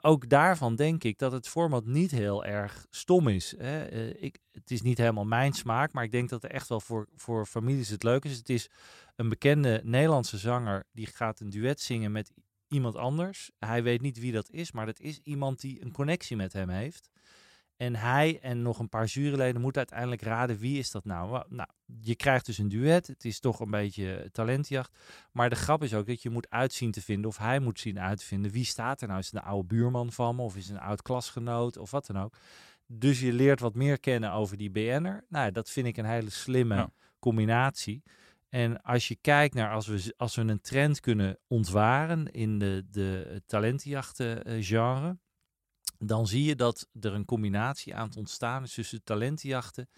ook 0.02 0.30
daarvan 0.30 0.76
denk 0.76 1.04
ik 1.04 1.18
dat 1.18 1.32
het 1.32 1.48
format 1.48 1.86
niet 1.86 2.12
heel 2.12 2.46
erg 2.46 2.86
stom 2.90 3.28
is. 3.28 3.54
Hè. 3.58 3.86
Eh, 3.86 4.24
ik, 4.24 4.40
het 4.52 4.72
is 4.72 4.82
niet 4.82 4.98
helemaal 4.98 5.26
mijn 5.26 5.54
smaak, 5.54 5.94
maar 5.94 6.04
ik 6.04 6.12
denk 6.12 6.30
dat 6.30 6.44
er 6.44 6.52
echt 6.52 6.70
wel 6.70 6.80
voor, 6.80 7.08
voor 7.16 7.46
families 7.46 7.90
het 7.90 8.04
leuk 8.04 8.26
is. 8.26 8.38
Het 8.38 8.50
is 8.50 8.70
een 9.16 9.30
bekende 9.30 9.82
Nederlandse 9.84 10.38
zanger 10.38 10.86
die 10.92 11.06
gaat 11.06 11.40
een 11.40 11.50
duet 11.50 11.82
zingen 11.82 12.12
met 12.12 12.32
iemand 12.68 12.96
anders. 12.96 13.52
Hij 13.60 13.84
weet 13.84 14.02
niet 14.02 14.20
wie 14.20 14.32
dat 14.32 14.50
is, 14.50 14.72
maar 14.72 14.86
dat 14.86 15.00
is 15.00 15.20
iemand 15.24 15.62
die 15.62 15.84
een 15.84 15.92
connectie 15.92 16.36
met 16.36 16.54
hem 16.54 16.70
heeft. 16.70 17.10
En 17.78 17.96
hij 17.96 18.40
en 18.42 18.62
nog 18.62 18.80
een 18.80 18.90
paar 18.90 19.06
juryleden 19.06 19.62
moeten 19.62 19.78
uiteindelijk 19.82 20.22
raden 20.22 20.58
wie 20.58 20.78
is 20.80 20.92
dat 20.92 21.06
nou. 21.06 21.44
Nou, 21.50 21.70
je 22.02 22.16
krijgt 22.16 22.46
dus 22.46 22.58
een 22.58 22.70
duet. 22.70 23.08
Het 23.08 23.26
is 23.26 23.40
toch 23.40 23.60
een 23.60 23.72
beetje 23.72 24.30
talentjacht. 24.32 24.98
Maar 25.32 25.50
de 25.50 25.56
grap 25.56 25.84
is 25.84 25.94
ook 25.94 26.08
dat 26.08 26.22
je 26.22 26.30
moet 26.30 26.50
uitzien 26.50 26.92
te 26.92 27.02
vinden, 27.02 27.30
of 27.30 27.38
hij 27.38 27.60
moet 27.60 27.80
zien 27.80 28.00
uit 28.00 28.18
te 28.20 28.26
vinden, 28.26 28.52
wie 28.52 28.66
staat 28.66 29.02
er 29.02 29.08
nou? 29.08 29.20
Is 29.20 29.26
het 29.26 29.36
een 29.36 29.42
oude 29.50 29.68
buurman 29.68 30.12
van 30.12 30.36
me, 30.36 30.42
of 30.42 30.56
is 30.56 30.68
het 30.68 30.76
een 30.76 30.82
oud 30.84 31.02
klasgenoot, 31.02 31.78
of 31.78 31.92
wat 31.92 32.06
dan 32.06 32.20
ook. 32.20 32.36
Dus 32.88 33.20
je 33.20 33.34
leert 33.34 33.60
wat 33.60 33.76
meer 33.76 34.00
kennen 34.00 34.32
over 34.32 34.58
die 34.58 34.72
BN'er. 34.72 35.26
Nou, 35.30 35.52
dat 35.52 35.70
vind 35.70 35.88
ik 35.88 35.98
een 35.98 36.06
hele 36.06 36.30
slimme 36.30 36.76
Ja. 36.76 36.90
combinatie. 37.20 38.04
En 38.50 38.82
als 38.82 39.08
je 39.08 39.16
kijkt 39.22 39.54
naar 39.56 39.72
als 39.72 39.88
we, 39.88 40.14
als 40.18 40.36
we 40.36 40.42
een 40.42 40.62
trend 40.62 41.00
kunnen 41.00 41.38
ontwaren 41.48 42.32
in 42.32 42.60
de, 42.60 42.86
de 42.92 43.42
talentenjachten 43.46 44.44
eh, 44.44 44.56
genre, 44.64 45.18
dan 46.06 46.28
zie 46.28 46.44
je 46.44 46.56
dat 46.56 46.88
er 47.00 47.14
een 47.14 47.26
combinatie 47.26 47.96
aan 47.96 48.08
het 48.08 48.18
ontstaan 48.18 48.64
is 48.64 48.74
tussen 48.74 49.04
talentenjachten 49.04 49.90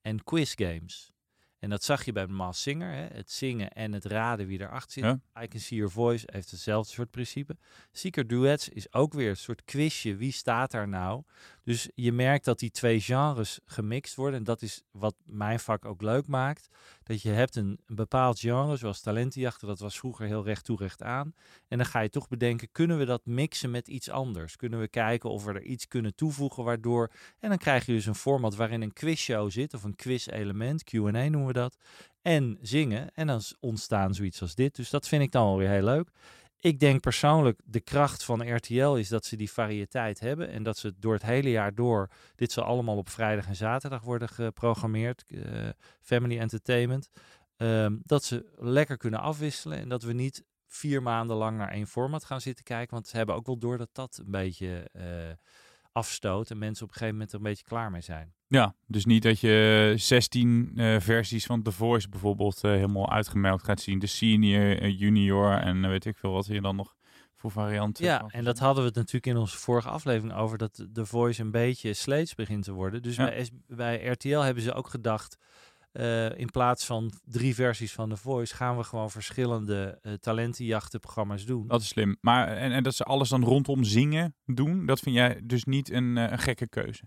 en 0.00 0.24
quizgames. 0.24 1.12
En 1.58 1.70
dat 1.70 1.84
zag 1.84 2.04
je 2.04 2.12
bij 2.12 2.26
Maas 2.26 2.62
Singer, 2.62 2.92
hè? 2.92 3.06
het 3.16 3.30
zingen 3.30 3.70
en 3.70 3.92
het 3.92 4.04
raden 4.04 4.46
wie 4.46 4.60
erachter 4.60 4.92
zit. 4.92 5.04
Ja. 5.04 5.42
I 5.42 5.48
Can 5.48 5.60
See 5.60 5.76
Your 5.76 5.92
Voice 5.92 6.28
heeft 6.32 6.50
hetzelfde 6.50 6.92
soort 6.92 7.10
principe. 7.10 7.56
Secret 7.92 8.28
Duets 8.28 8.68
is 8.68 8.92
ook 8.92 9.12
weer 9.12 9.30
een 9.30 9.36
soort 9.36 9.64
quizje, 9.64 10.16
wie 10.16 10.32
staat 10.32 10.70
daar 10.70 10.88
nou? 10.88 11.22
Dus 11.64 11.88
je 11.94 12.12
merkt 12.12 12.44
dat 12.44 12.58
die 12.58 12.70
twee 12.70 13.00
genres 13.00 13.60
gemixt 13.64 14.14
worden. 14.14 14.38
En 14.38 14.44
dat 14.44 14.62
is 14.62 14.82
wat 14.90 15.14
mijn 15.24 15.60
vak 15.60 15.84
ook 15.84 16.02
leuk 16.02 16.26
maakt. 16.26 16.68
Dat 17.02 17.22
je 17.22 17.30
hebt 17.30 17.56
een, 17.56 17.78
bepaald 17.86 18.40
genre, 18.40 18.76
zoals 18.76 19.00
talentenjachten, 19.00 19.68
dat 19.68 19.78
was 19.78 19.98
vroeger 19.98 20.26
heel 20.26 20.44
recht 20.44 20.64
toe 20.64 20.76
recht 20.76 21.02
aan. 21.02 21.34
En 21.68 21.78
dan 21.78 21.86
ga 21.86 22.00
je 22.00 22.08
toch 22.08 22.28
bedenken, 22.28 22.68
kunnen 22.72 22.98
we 22.98 23.04
dat 23.04 23.26
mixen 23.26 23.70
met 23.70 23.88
iets 23.88 24.10
anders? 24.10 24.56
Kunnen 24.56 24.80
we 24.80 24.88
kijken 24.88 25.30
of 25.30 25.44
we 25.44 25.52
er 25.52 25.62
iets 25.62 25.88
kunnen 25.88 26.14
toevoegen 26.14 26.64
waardoor... 26.64 27.10
En 27.38 27.48
dan 27.48 27.58
krijg 27.58 27.86
je 27.86 27.92
dus 27.92 28.06
een 28.06 28.14
format 28.14 28.54
waarin 28.54 28.82
een 28.82 28.92
quizshow 28.92 29.50
zit, 29.50 29.74
of 29.74 29.84
een 29.84 29.96
quiz-element, 29.96 30.84
Q&A 30.84 30.98
noemen 31.00 31.46
we 31.46 31.52
dat. 31.52 31.76
En 32.22 32.58
zingen, 32.60 33.14
en 33.14 33.26
dan 33.26 33.40
ontstaan 33.60 34.14
zoiets 34.14 34.40
als 34.40 34.54
dit. 34.54 34.76
Dus 34.76 34.90
dat 34.90 35.08
vind 35.08 35.22
ik 35.22 35.32
dan 35.32 35.44
wel 35.44 35.56
weer 35.56 35.68
heel 35.68 35.84
leuk. 35.84 36.10
Ik 36.64 36.80
denk 36.80 37.00
persoonlijk, 37.00 37.60
de 37.64 37.80
kracht 37.80 38.24
van 38.24 38.54
RTL 38.54 38.94
is 38.94 39.08
dat 39.08 39.24
ze 39.24 39.36
die 39.36 39.50
variëteit 39.50 40.20
hebben. 40.20 40.48
En 40.48 40.62
dat 40.62 40.78
ze 40.78 40.94
door 40.98 41.12
het 41.12 41.22
hele 41.22 41.50
jaar 41.50 41.74
door, 41.74 42.10
dit 42.34 42.52
zal 42.52 42.64
allemaal 42.64 42.96
op 42.96 43.08
vrijdag 43.08 43.46
en 43.46 43.56
zaterdag 43.56 44.02
worden 44.02 44.28
geprogrammeerd. 44.28 45.24
eh, 45.26 45.68
family 46.00 46.38
entertainment. 46.38 47.10
Ehm, 47.56 47.96
dat 48.02 48.24
ze 48.24 48.52
lekker 48.56 48.96
kunnen 48.96 49.20
afwisselen. 49.20 49.78
En 49.78 49.88
dat 49.88 50.02
we 50.02 50.12
niet 50.12 50.44
vier 50.66 51.02
maanden 51.02 51.36
lang 51.36 51.58
naar 51.58 51.70
één 51.70 51.86
format 51.86 52.24
gaan 52.24 52.40
zitten 52.40 52.64
kijken. 52.64 52.94
Want 52.94 53.08
ze 53.08 53.16
hebben 53.16 53.34
ook 53.34 53.46
wel 53.46 53.58
door 53.58 53.78
dat 53.78 53.90
dat 53.92 54.20
een 54.24 54.30
beetje 54.30 54.88
eh, 54.92 55.04
afstoot. 55.92 56.50
En 56.50 56.58
mensen 56.58 56.84
op 56.84 56.90
een 56.90 56.96
gegeven 56.96 57.14
moment 57.14 57.32
er 57.32 57.38
een 57.38 57.50
beetje 57.50 57.64
klaar 57.64 57.90
mee 57.90 58.02
zijn. 58.02 58.34
Ja, 58.54 58.74
dus 58.86 59.04
niet 59.04 59.22
dat 59.22 59.40
je 59.40 59.92
16 59.96 60.72
eh, 60.76 61.00
versies 61.00 61.46
van 61.46 61.62
The 61.62 61.72
Voice 61.72 62.08
bijvoorbeeld 62.08 62.64
eh, 62.64 62.70
helemaal 62.70 63.10
uitgemelkt 63.10 63.64
gaat 63.64 63.80
zien. 63.80 63.98
De 63.98 64.06
senior, 64.06 64.80
eh, 64.80 64.98
junior 64.98 65.52
en 65.52 65.88
weet 65.88 66.04
ik 66.04 66.16
veel 66.16 66.32
wat 66.32 66.46
je 66.46 66.60
dan 66.60 66.76
nog 66.76 66.94
voor 67.36 67.50
varianten. 67.50 68.04
Ja, 68.04 68.24
en 68.28 68.44
dat 68.44 68.58
hadden 68.58 68.82
we 68.82 68.88
het 68.88 68.98
natuurlijk 68.98 69.26
in 69.26 69.36
onze 69.36 69.58
vorige 69.58 69.88
aflevering 69.88 70.38
over. 70.38 70.58
Dat 70.58 70.86
The 70.92 71.06
Voice 71.06 71.42
een 71.42 71.50
beetje 71.50 71.92
sleets 71.92 72.34
begint 72.34 72.64
te 72.64 72.72
worden. 72.72 73.02
Dus 73.02 73.16
Ja. 73.16 73.32
bij, 73.66 74.04
RTL 74.06 74.38
hebben 74.38 74.62
ze 74.62 74.72
ook 74.72 74.88
gedacht... 74.88 75.38
in 76.36 76.50
plaats 76.50 76.86
van 76.86 77.12
drie 77.24 77.54
versies 77.54 77.92
van 77.92 78.08
The 78.08 78.16
Voice... 78.16 78.54
gaan 78.54 78.76
we 78.76 78.84
gewoon 78.84 79.10
verschillende 79.10 80.00
talentenjachtenprogramma's 80.20 81.44
doen. 81.44 81.66
Dat 81.66 81.80
is 81.80 81.88
slim. 81.88 82.16
Maar 82.20 82.48
en, 82.48 82.72
en 82.72 82.82
dat 82.82 82.94
ze 82.94 83.04
alles 83.04 83.28
dan 83.28 83.44
rondom 83.44 83.84
zingen 83.84 84.34
doen, 84.46 84.86
dat 84.86 85.00
vind 85.00 85.16
jij 85.16 85.40
dus 85.44 85.64
niet 85.64 85.90
een, 85.90 86.16
een 86.16 86.38
gekke 86.38 86.68
keuze. 86.68 87.04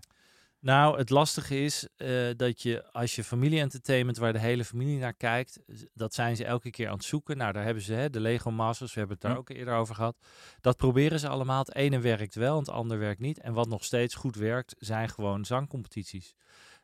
Nou, 0.60 0.98
het 0.98 1.10
lastige 1.10 1.64
is 1.64 1.88
eh, 1.96 2.28
dat 2.36 2.62
je 2.62 2.92
als 2.92 3.14
je 3.14 3.24
familie-entertainment 3.24 4.16
waar 4.16 4.32
de 4.32 4.38
hele 4.38 4.64
familie 4.64 4.98
naar 4.98 5.14
kijkt, 5.14 5.58
dat 5.94 6.14
zijn 6.14 6.36
ze 6.36 6.44
elke 6.44 6.70
keer 6.70 6.88
aan 6.88 6.94
het 6.96 7.04
zoeken. 7.04 7.36
Nou, 7.36 7.52
daar 7.52 7.64
hebben 7.64 7.82
ze 7.82 7.92
hè, 7.92 8.10
de 8.10 8.20
Lego 8.20 8.50
Masters, 8.50 8.92
we 8.92 8.98
hebben 8.98 9.16
het 9.16 9.26
daar 9.26 9.34
Ja. 9.34 9.38
ook 9.38 9.48
eerder 9.50 9.74
over 9.74 9.94
gehad. 9.94 10.16
Dat 10.60 10.76
proberen 10.76 11.20
ze 11.20 11.28
allemaal. 11.28 11.58
Het 11.58 11.74
ene 11.74 11.98
werkt 12.00 12.34
wel, 12.34 12.52
en 12.52 12.58
het 12.58 12.68
andere 12.68 13.00
werkt 13.00 13.20
niet. 13.20 13.40
En 13.40 13.52
wat 13.52 13.68
nog 13.68 13.84
steeds 13.84 14.14
goed 14.14 14.36
werkt, 14.36 14.74
zijn 14.78 15.08
gewoon 15.08 15.44
zangcompetities. 15.44 16.34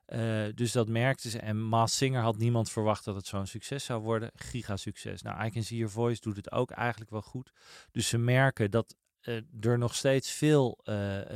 Eh, 0.05 0.45
dus 0.55 0.73
dat 0.73 0.89
merkten 0.89 1.31
ze. 1.31 1.39
En 1.39 1.69
Maas 1.69 1.97
Singer 1.97 2.23
had 2.23 2.37
niemand 2.39 2.71
verwacht 2.71 3.05
dat 3.05 3.15
het 3.15 3.27
zo'n 3.27 3.47
succes 3.47 3.85
zou 3.85 4.03
worden. 4.03 4.31
Giga 4.35 4.77
succes. 4.77 5.23
Nou, 5.23 5.45
I 5.45 5.51
Can 5.51 5.63
See 5.63 5.77
Your 5.79 5.93
Voice 5.93 6.21
doet 6.21 6.37
het 6.37 6.53
ook 6.53 6.71
eigenlijk 6.71 7.11
wel 7.11 7.23
goed. 7.23 7.53
Dus 7.91 8.09
ze 8.09 8.19
merken 8.19 8.71
dat 8.71 8.97
eh, 9.21 9.37
er 9.61 9.79
nog 9.79 9.95
steeds 9.95 10.31
veel 10.31 10.79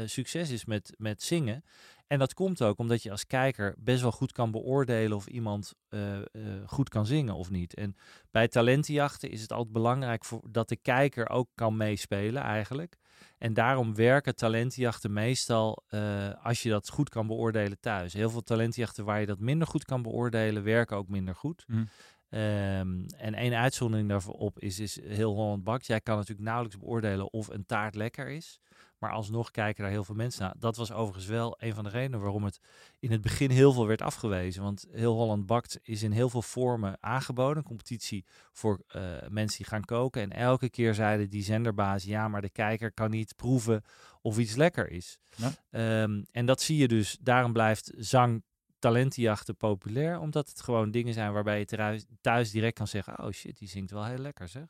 succes 0.05 0.51
is 0.51 0.65
met, 0.65 0.95
met 0.97 1.23
zingen. 1.23 1.65
En 2.09 2.19
dat 2.19 2.35
komt 2.35 2.63
ook 2.63 2.79
omdat 2.79 3.03
je 3.03 3.11
als 3.11 3.27
kijker 3.27 3.75
best 3.79 4.03
wel 4.03 4.13
goed 4.13 4.33
kan 4.33 4.51
beoordelen 4.51 5.17
of 5.17 5.27
iemand 5.27 5.75
eh, 5.89 6.17
eh, 6.17 6.25
goed 6.67 6.89
kan 6.89 7.07
zingen 7.07 7.35
of 7.35 7.51
niet. 7.51 7.75
En 7.75 7.97
bij 8.31 8.49
talentenjachten 8.49 9.31
is 9.31 9.41
het 9.41 9.53
altijd 9.53 9.73
belangrijk 9.73 10.25
voor, 10.25 10.43
dat 10.51 10.69
de 10.69 10.77
kijker 10.77 11.29
ook 11.29 11.49
kan 11.55 11.77
meespelen 11.77 12.43
eigenlijk. 12.43 12.97
En 13.39 13.55
daarom 13.55 13.95
werken 13.95 14.37
talentenjachten 14.37 15.13
meestal 15.13 15.85
eh, 15.89 16.29
als 16.43 16.63
je 16.63 16.71
dat 16.71 16.89
goed 16.89 17.09
kan 17.09 17.27
beoordelen 17.27 17.81
thuis. 17.81 18.13
Heel 18.13 18.31
veel 18.31 18.43
talentenjachten 18.43 19.05
waar 19.05 19.21
je 19.21 19.27
dat 19.27 19.39
minder 19.39 19.69
goed 19.69 19.85
kan 19.85 20.03
beoordelen, 20.03 20.63
werken 20.63 20.97
ook 20.97 21.09
minder 21.09 21.35
goed. 21.35 21.65
Mhm. 21.67 21.85
Ehm, 22.29 23.05
en 23.17 23.35
één 23.35 23.55
uitzondering 23.55 24.09
daarop 24.09 24.59
is, 24.59 24.79
is 24.79 25.01
heel 25.03 25.35
Holland 25.35 25.65
Bakt. 25.65 25.87
Jij 25.87 26.01
kan 26.01 26.17
natuurlijk 26.17 26.47
nauwelijks 26.47 26.79
beoordelen 26.79 27.33
of 27.33 27.49
een 27.49 27.67
taart 27.67 27.95
lekker 27.95 28.29
is. 28.29 28.61
Maar 28.99 29.11
alsnog 29.11 29.51
kijken 29.51 29.83
daar 29.83 29.93
heel 29.93 30.05
veel 30.05 30.15
mensen 30.15 30.43
naar. 30.43 30.55
Dat 30.59 30.77
was 30.77 30.93
overigens 30.93 31.27
wel 31.27 31.57
een 31.59 31.75
van 31.75 31.85
de 31.85 31.91
redenen 31.91 32.21
waarom 32.21 32.45
het 32.45 32.61
in 32.99 33.11
het 33.11 33.21
begin 33.21 33.51
heel 33.51 33.73
veel 33.73 33.87
werd 33.87 34.03
afgewezen. 34.03 34.63
Want 34.63 34.87
heel 34.91 35.15
Holland 35.15 35.47
Bakt 35.47 35.79
is 35.83 36.03
in 36.03 36.13
heel 36.13 36.29
veel 36.29 36.43
vormen 36.43 36.97
aangeboden. 37.01 37.57
Een 37.57 37.63
competitie 37.63 38.25
voor 38.53 38.83
eh, 38.87 39.03
mensen 39.29 39.59
die 39.59 39.67
gaan 39.67 39.85
koken. 39.85 40.23
En 40.23 40.33
elke 40.33 40.71
keer 40.71 40.95
zeiden 40.95 41.31
die 41.31 41.43
zenderbaas, 41.43 42.05
ja, 42.05 42.29
maar 42.29 42.41
de 42.41 42.51
kijker 42.51 42.93
kan 42.93 43.11
niet 43.11 43.37
proeven 43.37 43.83
of 44.23 44.39
iets 44.39 44.57
lekker 44.57 44.91
is. 44.91 45.19
Ja. 45.37 45.53
Ehm, 45.71 46.23
en 46.31 46.47
dat 46.47 46.61
zie 46.61 46.77
je 46.77 46.89
dus. 46.89 47.19
Daarom 47.21 47.53
blijft 47.53 47.93
zang 47.97 48.43
talentenjachten 48.79 49.57
populair. 49.57 50.19
Omdat 50.19 50.49
het 50.49 50.61
gewoon 50.61 50.91
dingen 50.91 51.15
zijn 51.15 51.33
waarbij 51.33 51.59
je 51.59 51.65
thuis, 51.65 52.05
thuis 52.21 52.51
direct 52.51 52.75
kan 52.75 52.89
zeggen... 52.89 53.25
oh 53.25 53.31
shit, 53.31 53.59
die 53.59 53.69
zingt 53.69 53.91
wel 53.91 54.05
heel 54.05 54.19
lekker 54.19 54.49
zeg. 54.49 54.67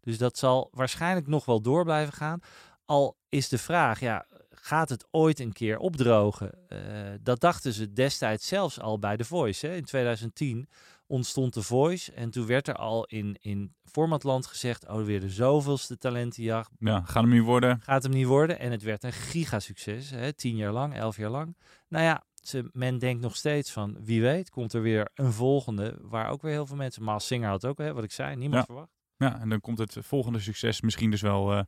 Dus 0.00 0.18
dat 0.18 0.38
zal 0.38 0.68
waarschijnlijk 0.72 1.26
nog 1.26 1.44
wel 1.44 1.60
door 1.60 1.84
blijven 1.84 2.12
gaan. 2.12 2.40
Al 2.84 3.16
is 3.28 3.48
de 3.48 3.58
vraag, 3.58 4.00
ja, 4.00 4.26
gaat 4.50 4.88
het 4.88 5.06
ooit 5.10 5.40
een 5.40 5.52
keer 5.52 5.78
opdrogen? 5.78 6.68
Eh, 6.68 6.78
dat 7.20 7.40
dachten 7.40 7.72
ze 7.72 7.92
destijds 7.92 8.46
zelfs 8.46 8.80
al 8.80 8.98
bij 8.98 9.16
The 9.16 9.24
Voice. 9.24 9.66
Hè? 9.66 9.74
In 9.74 9.84
2010 9.84 10.68
ontstond 11.06 11.52
The 11.52 11.62
Voice 11.62 12.12
en 12.12 12.30
toen 12.30 12.46
werd 12.46 12.68
er 12.68 12.74
al 12.74 13.04
in, 13.04 13.36
in 13.40 13.74
formatland 13.84 14.46
gezegd... 14.46 14.88
oh, 14.88 15.04
weer 15.04 15.20
de 15.20 15.30
zoveelste 15.30 15.98
talentenjacht. 15.98 16.70
Ja, 16.78 17.00
gaat 17.00 17.22
hem 17.22 17.32
nu 17.32 17.42
worden. 17.42 17.80
Gaat 17.80 18.02
hem 18.02 18.12
niet 18.12 18.26
worden. 18.26 18.58
En 18.58 18.70
het 18.70 18.82
werd 18.82 19.02
een 19.02 19.12
gigasucces. 19.12 20.10
Hè? 20.10 20.32
Tien 20.32 20.56
jaar 20.56 20.72
lang, 20.72 20.94
elf 20.94 21.16
jaar 21.16 21.30
lang. 21.30 21.56
Nou 21.88 22.04
ja, 22.04 22.24
ze, 22.48 22.68
men 22.72 22.98
denkt 22.98 23.22
nog 23.22 23.36
steeds 23.36 23.72
van, 23.72 23.96
wie 24.04 24.22
weet, 24.22 24.50
komt 24.50 24.72
er 24.72 24.82
weer 24.82 25.10
een 25.14 25.32
volgende... 25.32 25.98
waar 26.00 26.28
ook 26.28 26.42
weer 26.42 26.52
heel 26.52 26.66
veel 26.66 26.76
mensen... 26.76 27.02
Maas 27.02 27.26
Singer 27.26 27.48
had 27.48 27.64
ook, 27.66 27.78
hè, 27.78 27.92
wat 27.92 28.04
ik 28.04 28.12
zei, 28.12 28.36
niemand 28.36 28.58
Ja. 28.60 28.64
verwacht. 28.64 28.92
Ja, 29.16 29.40
en 29.40 29.48
dan 29.48 29.60
komt 29.60 29.78
het 29.78 29.96
volgende 30.00 30.38
succes 30.40 30.80
misschien 30.80 31.10
dus 31.10 31.20
wel 31.20 31.52
eh, 31.52 31.62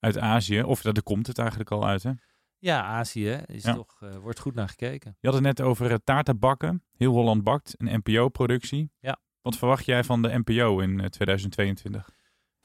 uit 0.00 0.18
Azië. 0.18 0.62
Of 0.62 0.82
daar 0.82 1.02
komt 1.02 1.26
het 1.26 1.38
eigenlijk 1.38 1.70
al 1.70 1.86
uit, 1.86 2.02
hè? 2.02 2.12
Ja, 2.58 2.82
Azië 2.82 3.30
is 3.46 3.62
Ja. 3.64 3.74
toch, 3.74 4.02
eh, 4.02 4.16
wordt 4.16 4.38
goed 4.38 4.54
naar 4.54 4.68
gekeken. 4.68 5.16
Je 5.20 5.26
had 5.26 5.36
het 5.36 5.44
net 5.46 5.60
over 5.60 5.90
uh, 5.90 5.96
taarten 6.04 6.38
bakken. 6.38 6.84
Heel 6.96 7.12
Holland 7.12 7.42
bakt, 7.44 7.74
een 7.78 8.00
NPO-productie. 8.04 8.90
Ja. 9.00 9.18
Wat 9.40 9.56
verwacht 9.56 9.84
jij 9.84 10.04
van 10.04 10.22
de 10.22 10.38
NPO 10.44 10.78
in 10.80 11.00
eh, 11.00 11.06
2022? 11.06 12.10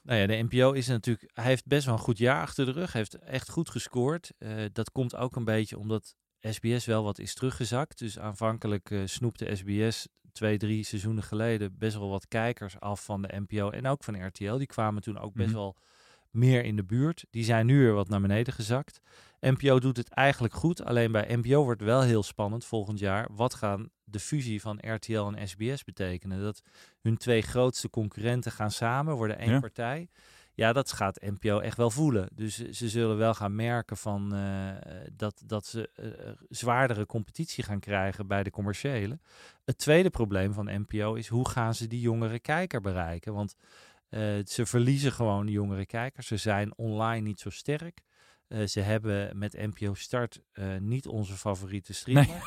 Nou 0.02 0.20
ja, 0.20 0.26
de 0.26 0.46
NPO 0.48 0.72
is 0.72 0.86
natuurlijk, 0.86 1.30
hij 1.34 1.44
heeft 1.44 1.66
best 1.66 1.84
wel 1.84 1.94
een 1.94 2.00
goed 2.00 2.18
jaar 2.18 2.40
achter 2.40 2.64
de 2.66 2.72
rug. 2.72 2.92
Hij 2.92 3.00
heeft 3.00 3.14
echt 3.18 3.50
goed 3.50 3.70
gescoord. 3.70 4.32
Eh, 4.38 4.50
dat 4.72 4.92
komt 4.92 5.16
ook 5.16 5.36
een 5.36 5.44
beetje 5.44 5.78
omdat 5.78 6.16
SBS 6.40 6.84
wel 6.86 7.02
wat 7.02 7.18
is 7.18 7.34
teruggezakt. 7.34 7.98
Dus 7.98 8.18
aanvankelijk 8.18 8.90
eh, 8.90 9.00
snoepte 9.04 9.54
SBS 9.56 10.08
twee, 10.32 10.58
drie 10.58 10.84
seizoenen 10.84 11.22
geleden 11.22 11.78
best 11.78 11.96
wel 11.96 12.08
wat 12.08 12.28
kijkers 12.28 12.80
af 12.80 13.04
van 13.04 13.22
de 13.22 13.40
NPO 13.46 13.70
en 13.70 13.86
ook 13.86 14.04
van 14.04 14.26
RTL. 14.26 14.56
Die 14.56 14.66
kwamen 14.66 15.02
toen 15.02 15.18
ook 15.18 15.34
best 15.34 15.48
Mhm. 15.48 15.56
wel 15.58 15.76
meer 16.30 16.64
in 16.64 16.76
de 16.76 16.84
buurt. 16.84 17.24
Die 17.30 17.44
zijn 17.44 17.66
nu 17.66 17.78
weer 17.78 17.92
wat 17.92 18.08
naar 18.08 18.20
beneden 18.20 18.52
gezakt. 18.52 19.00
NPO 19.40 19.78
doet 19.78 19.96
het 19.96 20.08
eigenlijk 20.08 20.54
goed. 20.54 20.84
Alleen 20.84 21.12
bij 21.12 21.36
NPO 21.36 21.64
wordt 21.64 21.82
wel 21.82 22.00
heel 22.02 22.22
spannend 22.22 22.64
volgend 22.64 22.98
jaar. 22.98 23.28
Wat 23.32 23.54
gaan 23.54 23.90
de 24.04 24.20
fusie 24.20 24.60
van 24.60 24.78
RTL 24.80 25.20
en 25.34 25.48
SBS 25.48 25.84
betekenen? 25.84 26.42
Dat 26.42 26.62
hun 27.00 27.16
twee 27.16 27.42
grootste 27.42 27.90
concurrenten 27.90 28.52
gaan 28.52 28.70
samen, 28.70 29.14
worden 29.16 29.38
één 29.38 29.50
Ja. 29.52 29.60
partij. 29.60 30.08
Ja, 30.58 30.72
dat 30.72 30.92
gaat 30.92 31.20
NPO 31.20 31.58
echt 31.58 31.76
wel 31.76 31.90
voelen. 31.90 32.28
Dus 32.32 32.58
eh, 32.58 32.72
ze 32.72 32.88
zullen 32.88 33.16
wel 33.16 33.34
gaan 33.34 33.54
merken 33.54 33.96
van, 33.96 34.34
eh, 34.34 34.70
dat, 35.12 35.42
dat 35.46 35.66
ze 35.66 35.90
eh, 35.94 36.32
zwaardere 36.48 37.06
competitie 37.06 37.64
gaan 37.64 37.80
krijgen 37.80 38.26
bij 38.26 38.42
de 38.42 38.50
commerciële. 38.50 39.18
Het 39.64 39.78
tweede 39.78 40.10
probleem 40.10 40.52
van 40.52 40.84
NPO 40.86 41.14
is 41.14 41.28
hoe 41.28 41.48
gaan 41.48 41.74
ze 41.74 41.86
die 41.86 42.00
jongere 42.00 42.38
kijker 42.38 42.80
bereiken? 42.80 43.34
Want 43.34 43.56
ze 44.44 44.66
verliezen 44.66 45.12
gewoon 45.12 45.46
de 45.46 45.52
jongere 45.52 45.86
kijkers. 45.86 46.26
Ze 46.26 46.36
zijn 46.36 46.76
online 46.76 47.20
niet 47.20 47.40
zo 47.40 47.50
sterk. 47.50 48.02
Eh, 48.48 48.66
ze 48.66 48.80
hebben 48.80 49.38
met 49.38 49.52
NPO 49.52 49.94
Start 49.94 50.40
eh, 50.52 50.64
niet 50.80 51.06
onze 51.06 51.32
favoriete 51.36 51.92
streamer. 51.94 52.26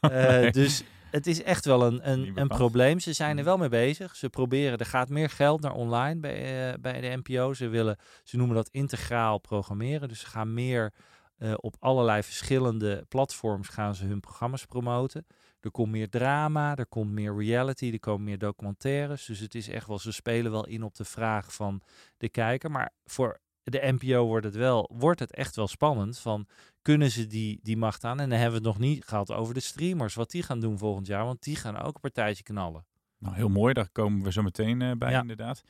Eh, 0.00 0.10
Nee. 0.10 0.50
Dus 0.52 0.82
het 1.10 1.26
is 1.26 1.42
echt 1.42 1.64
wel 1.64 1.82
een, 1.86 2.10
een, 2.10 2.32
een 2.34 2.48
probleem. 2.48 3.00
Ze 3.00 3.12
zijn 3.12 3.30
er 3.30 3.36
Mm. 3.38 3.44
wel 3.44 3.56
mee 3.58 3.68
bezig. 3.68 4.16
Ze 4.16 4.28
proberen, 4.28 4.78
er 4.78 4.86
gaat 4.86 5.08
meer 5.08 5.30
geld 5.30 5.60
naar 5.60 5.72
online 5.74 6.20
bij, 6.20 6.76
bij 6.80 7.00
de 7.00 7.20
NPO. 7.22 7.54
Ze 7.54 7.68
willen, 7.68 7.96
ze 8.24 8.36
noemen 8.36 8.56
dat 8.56 8.68
integraal 8.68 9.38
programmeren. 9.38 10.08
Dus 10.08 10.20
ze 10.20 10.26
gaan 10.26 10.54
meer 10.54 10.92
eh, 11.38 11.52
op 11.56 11.76
allerlei 11.78 12.22
verschillende 12.22 13.04
platforms 13.08 13.68
gaan 13.68 13.94
ze 13.94 14.04
hun 14.04 14.20
programma's 14.20 14.64
promoten. 14.64 15.26
Er 15.60 15.70
komt 15.70 15.90
meer 15.90 16.08
drama, 16.08 16.76
er 16.76 16.86
komt 16.86 17.10
meer 17.10 17.36
reality, 17.36 17.90
er 17.92 17.98
komen 18.00 18.24
meer 18.24 18.38
documentaires. 18.38 19.24
Dus 19.24 19.38
het 19.40 19.54
is 19.54 19.68
echt 19.68 19.86
wel, 19.86 19.98
ze 19.98 20.12
spelen 20.12 20.50
wel 20.52 20.66
in 20.66 20.82
op 20.82 20.94
de 20.94 21.04
vraag 21.04 21.54
van 21.54 21.82
de 22.16 22.28
kijker. 22.28 22.70
Maar 22.70 22.90
voor 23.04 23.40
de 23.72 23.96
NPO 23.98 24.26
wordt 24.26 24.44
het 24.46 24.54
wel, 24.54 24.90
wordt 24.94 25.20
het 25.20 25.34
echt 25.34 25.56
wel 25.56 25.68
spannend 25.68 26.18
van 26.18 26.46
kunnen 26.82 27.10
ze 27.10 27.26
die, 27.26 27.60
die 27.62 27.76
macht 27.76 28.04
aan? 28.04 28.20
En 28.20 28.28
dan 28.28 28.38
hebben 28.38 28.62
we 28.62 28.68
het 28.68 28.78
nog 28.78 28.88
niet 28.88 29.04
gehad 29.04 29.32
over 29.32 29.54
de 29.54 29.60
streamers, 29.60 30.14
wat 30.14 30.30
die 30.30 30.42
gaan 30.42 30.60
doen 30.60 30.78
volgend 30.78 31.06
jaar, 31.06 31.24
want 31.24 31.42
die 31.42 31.56
gaan 31.56 31.76
ook 31.78 31.94
een 31.94 32.00
partijtje 32.00 32.42
knallen. 32.42 32.84
Nou, 33.18 33.34
heel 33.34 33.48
mooi. 33.48 33.74
Daar 33.74 33.88
komen 33.92 34.22
we 34.22 34.32
zo 34.32 34.42
meteen 34.42 34.82
eh, 34.82 34.90
bij, 34.98 35.10
Ja. 35.10 35.20
inderdaad. 35.20 35.62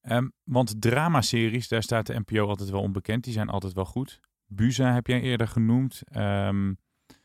Ehm, 0.00 0.28
want 0.44 0.80
dramaseries, 0.82 1.68
daar 1.68 1.82
staat 1.82 2.06
de 2.06 2.18
NPO 2.26 2.48
altijd 2.48 2.70
wel 2.70 2.80
onbekend. 2.82 3.24
Die 3.24 3.32
zijn 3.32 3.48
altijd 3.48 3.72
wel 3.72 3.84
goed. 3.84 4.20
Buza 4.46 4.92
heb 4.92 5.06
jij 5.06 5.20
eerder 5.20 5.48
genoemd. 5.48 6.00
Ehm, 6.04 6.74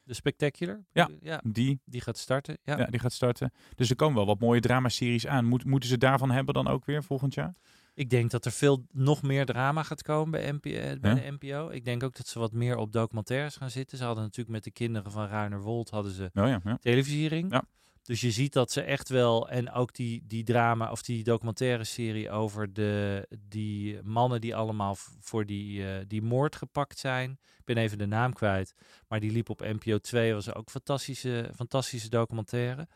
De 0.03 0.13
Spectacular, 0.13 0.83
Ja. 0.91 1.09
ja 1.21 1.41
die, 1.47 1.79
die 1.85 2.01
gaat 2.01 2.17
starten. 2.17 2.57
Ja. 2.63 2.77
ja. 2.77 2.85
die 2.85 2.99
gaat 2.99 3.13
starten. 3.13 3.51
Dus 3.75 3.89
er 3.89 3.95
komen 3.95 4.15
wel 4.15 4.25
wat 4.25 4.39
mooie 4.39 4.59
dramaseries 4.59 5.27
aan. 5.27 5.45
Moet, 5.45 5.65
moeten 5.65 5.89
ze 5.89 5.97
daarvan 5.97 6.31
hebben 6.31 6.53
dan 6.53 6.67
ook 6.67 6.85
weer 6.85 7.03
volgend 7.03 7.33
jaar? 7.33 7.53
Ik 7.93 8.09
denk 8.09 8.31
dat 8.31 8.45
er 8.45 8.51
veel 8.51 8.85
nog 8.91 9.21
meer 9.21 9.45
drama 9.45 9.83
gaat 9.83 10.01
komen 10.01 10.31
bij, 10.31 10.43
eh, 10.43 10.99
bij 10.99 11.13
Ja. 11.15 11.15
de 11.15 11.37
NPO. 11.39 11.69
Ik 11.69 11.85
denk 11.85 12.03
ook 12.03 12.15
dat 12.15 12.27
ze 12.27 12.39
wat 12.39 12.51
meer 12.51 12.77
op 12.77 12.91
documentaires 12.91 13.55
gaan 13.55 13.69
zitten. 13.69 13.97
Ze 13.97 14.03
hadden 14.03 14.23
natuurlijk 14.23 14.49
met 14.49 14.63
de 14.63 14.71
kinderen 14.71 15.11
van 15.11 15.27
Ruiner 15.27 15.61
Wold 15.61 15.89
hadden 15.89 16.11
ze 16.11 16.29
ja, 16.33 16.61
ja. 16.63 16.77
televisiering. 16.81 17.61
Dus 18.01 18.21
je 18.21 18.31
ziet 18.31 18.53
dat 18.53 18.71
ze 18.71 18.81
echt 18.81 19.09
wel, 19.09 19.49
en 19.49 19.71
ook 19.71 19.93
die, 19.93 20.23
die 20.27 20.43
drama 20.43 20.91
of 20.91 21.01
die 21.01 21.23
documentaire 21.23 21.83
serie 21.83 22.29
over 22.29 22.73
de, 22.73 23.25
die 23.47 24.01
mannen 24.03 24.41
die 24.41 24.55
allemaal 24.55 24.95
voor 25.19 25.45
die, 25.45 25.87
eh, 25.87 26.05
die 26.07 26.21
moord 26.21 26.55
gepakt 26.55 26.99
zijn. 26.99 27.31
Ik 27.57 27.65
ben 27.65 27.77
even 27.77 27.97
de 27.97 28.05
naam 28.05 28.33
kwijt, 28.33 28.75
maar 29.07 29.19
die 29.19 29.31
liep 29.31 29.49
op 29.49 29.59
NPO 29.59 29.97
2, 29.97 30.33
was 30.33 30.49
ook 30.53 30.65
een 30.65 30.71
fantastische, 30.71 31.51
fantastische 31.55 32.09
documentaire. 32.09 32.87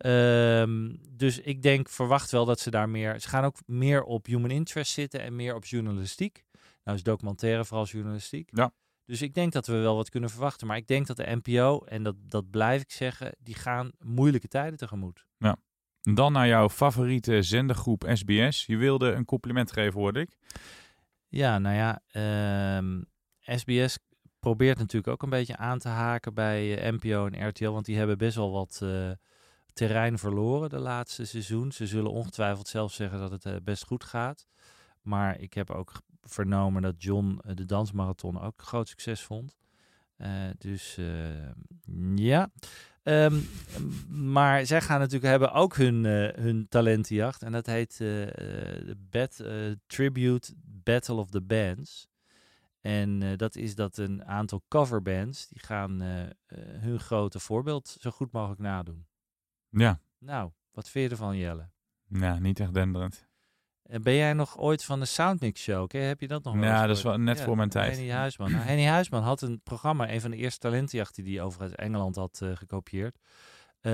Ehm, 0.00 0.96
dus 1.10 1.38
ik 1.38 1.62
denk, 1.62 1.88
verwacht 1.88 2.30
wel 2.30 2.44
dat 2.44 2.60
ze 2.60 2.70
daar 2.70 2.88
meer, 2.88 3.20
ze 3.20 3.28
gaan 3.28 3.44
ook 3.44 3.56
meer 3.66 4.02
op 4.02 4.26
human 4.26 4.50
interest 4.50 4.92
zitten 4.92 5.20
en 5.20 5.36
meer 5.36 5.54
op 5.54 5.64
journalistiek. 5.64 6.44
Nou 6.84 6.96
is 6.96 7.02
documentaire 7.02 7.64
vooral 7.64 7.86
journalistiek. 7.86 8.48
Ja. 8.52 8.72
Dus 9.04 9.22
ik 9.22 9.34
denk 9.34 9.52
dat 9.52 9.66
we 9.66 9.76
wel 9.76 9.96
wat 9.96 10.10
kunnen 10.10 10.30
verwachten. 10.30 10.66
Maar 10.66 10.76
ik 10.76 10.86
denk 10.86 11.06
dat 11.06 11.16
de 11.16 11.40
NPO, 11.42 11.84
en 11.84 12.02
dat, 12.02 12.16
dat 12.18 12.50
blijf 12.50 12.82
ik 12.82 12.90
zeggen, 12.90 13.34
die 13.38 13.54
gaan 13.54 13.90
moeilijke 13.98 14.48
tijden 14.48 14.78
tegemoet. 14.78 15.28
Dan 16.02 16.32
naar 16.32 16.46
jouw 16.46 16.68
favoriete 16.68 17.42
zendergroep 17.42 18.10
SBS. 18.12 18.66
Je 18.66 18.76
wilde 18.76 19.12
een 19.12 19.24
compliment 19.24 19.72
geven, 19.72 20.00
hoorde 20.00 20.20
ik. 20.20 20.36
Ja, 21.28 21.58
nou 21.58 21.76
ja, 21.76 22.02
ehm, 22.10 23.02
SBS 23.40 23.98
probeert 24.38 24.78
natuurlijk 24.78 25.12
ook 25.12 25.22
een 25.22 25.30
beetje 25.30 25.56
aan 25.56 25.78
te 25.78 25.88
haken 25.88 26.34
bij 26.34 26.78
eh, 26.78 26.92
NPO 26.92 27.26
en 27.26 27.48
RTL, 27.48 27.70
want 27.70 27.84
die 27.84 27.96
hebben 27.96 28.18
best 28.18 28.36
wel 28.36 28.50
wat 28.50 28.80
eh, 28.82 29.10
terrein 29.72 30.18
verloren 30.18 30.68
de 30.68 30.78
laatste 30.78 31.24
seizoen. 31.24 31.72
Ze 31.72 31.86
zullen 31.86 32.10
ongetwijfeld 32.10 32.68
zelf 32.68 32.92
zeggen 32.92 33.18
dat 33.18 33.30
het 33.30 33.44
eh, 33.44 33.54
best 33.62 33.84
goed 33.84 34.04
gaat. 34.04 34.46
Maar 35.02 35.40
ik 35.40 35.54
heb 35.54 35.70
ook 35.70 35.92
vernomen 36.22 36.82
dat 36.82 37.02
John 37.02 37.40
eh, 37.44 37.54
de 37.54 37.64
dansmarathon 37.64 38.40
ook 38.40 38.62
groot 38.62 38.88
succes 38.88 39.22
vond. 39.22 39.56
Eh, 40.16 40.30
dus 40.58 40.96
eh, 40.98 41.50
ja. 42.14 42.50
Ehm, 43.02 43.40
maar 44.08 44.66
zij 44.66 44.80
gaan 44.80 44.98
natuurlijk 44.98 45.30
hebben 45.30 45.52
ook 45.52 45.76
hun, 45.76 46.04
hun 46.40 46.66
talentenjacht. 46.68 47.42
En 47.42 47.52
dat 47.52 47.66
heet 47.66 47.98
de 47.98 49.78
Tribute 49.86 50.52
Battle 50.64 51.14
of 51.14 51.30
the 51.30 51.40
Bands. 51.40 52.08
En 52.80 53.36
dat 53.36 53.56
is 53.56 53.74
dat 53.74 53.96
een 53.96 54.24
aantal 54.24 54.62
coverbands 54.68 55.48
die 55.48 55.62
gaan 55.62 56.00
hun 56.80 57.00
grote 57.00 57.38
voorbeeld 57.38 57.96
zo 58.00 58.10
goed 58.10 58.32
mogelijk 58.32 58.60
nadoen. 58.60 59.06
Ja, 59.70 60.00
Nou, 60.18 60.50
wat 60.70 60.88
vind 60.88 61.04
je 61.04 61.10
ervan, 61.10 61.36
Jelle? 61.36 61.70
nou, 62.06 62.40
niet 62.40 62.60
echt 62.60 62.74
denderend. 62.74 63.28
En 63.82 64.02
ben 64.02 64.14
jij 64.14 64.32
nog 64.32 64.58
ooit 64.58 64.84
van 64.84 65.00
de 65.00 65.06
Soundmix 65.06 65.62
Show? 65.62 65.82
Oké, 65.82 65.98
heb 65.98 66.20
je 66.20 66.28
dat 66.28 66.44
nog 66.44 66.54
wel 66.54 66.62
Ja, 66.62 66.86
dat 66.86 66.96
is 66.96 67.02
wel 67.02 67.18
net 67.18 67.38
Ja, 67.38 67.44
voor 67.44 67.56
mijn 67.56 67.68
tijd. 67.68 67.96
Henny 67.96 68.10
Huisman. 68.12 68.50
Nou, 68.50 68.64
Henny 68.64 68.84
Huisman 68.86 69.22
had 69.22 69.42
een 69.42 69.60
programma, 69.62 70.10
een 70.10 70.20
van 70.20 70.30
de 70.30 70.36
eerste 70.36 70.58
talentenjachten 70.58 71.24
die 71.24 71.36
hij 71.36 71.44
overigens 71.44 71.74
Engeland 71.78 72.16
had 72.16 72.40
eh, 72.42 72.56
gekopieerd. 72.56 73.18
Eh, 73.80 73.92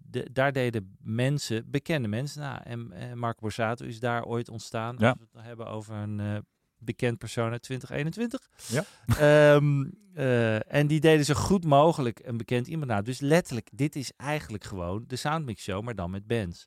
de, 0.00 0.28
daar 0.32 0.52
deden 0.52 0.96
mensen, 1.00 1.70
bekende 1.70 2.08
mensen, 2.08 2.40
nou, 2.40 2.60
en, 2.64 2.92
en 2.92 3.18
Marco 3.18 3.40
Borsato 3.40 3.84
is 3.84 4.00
daar 4.00 4.24
ooit 4.24 4.48
ontstaan. 4.48 4.96
Ja. 4.98 5.08
Als 5.08 5.18
we 5.18 5.24
het 5.24 5.32
dan 5.32 5.42
hebben 5.42 5.66
over 5.66 5.94
een 5.94 6.20
eh, 6.20 6.36
bekend 6.84 7.18
persoon 7.18 7.50
uit 7.52 7.62
2021. 7.62 8.48
Ja. 8.66 8.84
Ehm, 9.18 9.84
eh, 10.14 10.74
en 10.74 10.86
die 10.86 11.00
deden 11.00 11.24
zo 11.24 11.34
goed 11.34 11.64
mogelijk 11.64 12.20
een 12.24 12.36
bekend 12.36 12.66
iemand 12.66 12.90
na. 12.90 13.02
Dus 13.02 13.20
letterlijk, 13.20 13.68
dit 13.72 13.96
is 13.96 14.12
eigenlijk 14.16 14.64
gewoon 14.64 15.04
de 15.06 15.16
Soundmix 15.16 15.62
Show, 15.62 15.82
maar 15.84 15.94
dan 15.94 16.10
met 16.10 16.26
bands. 16.26 16.66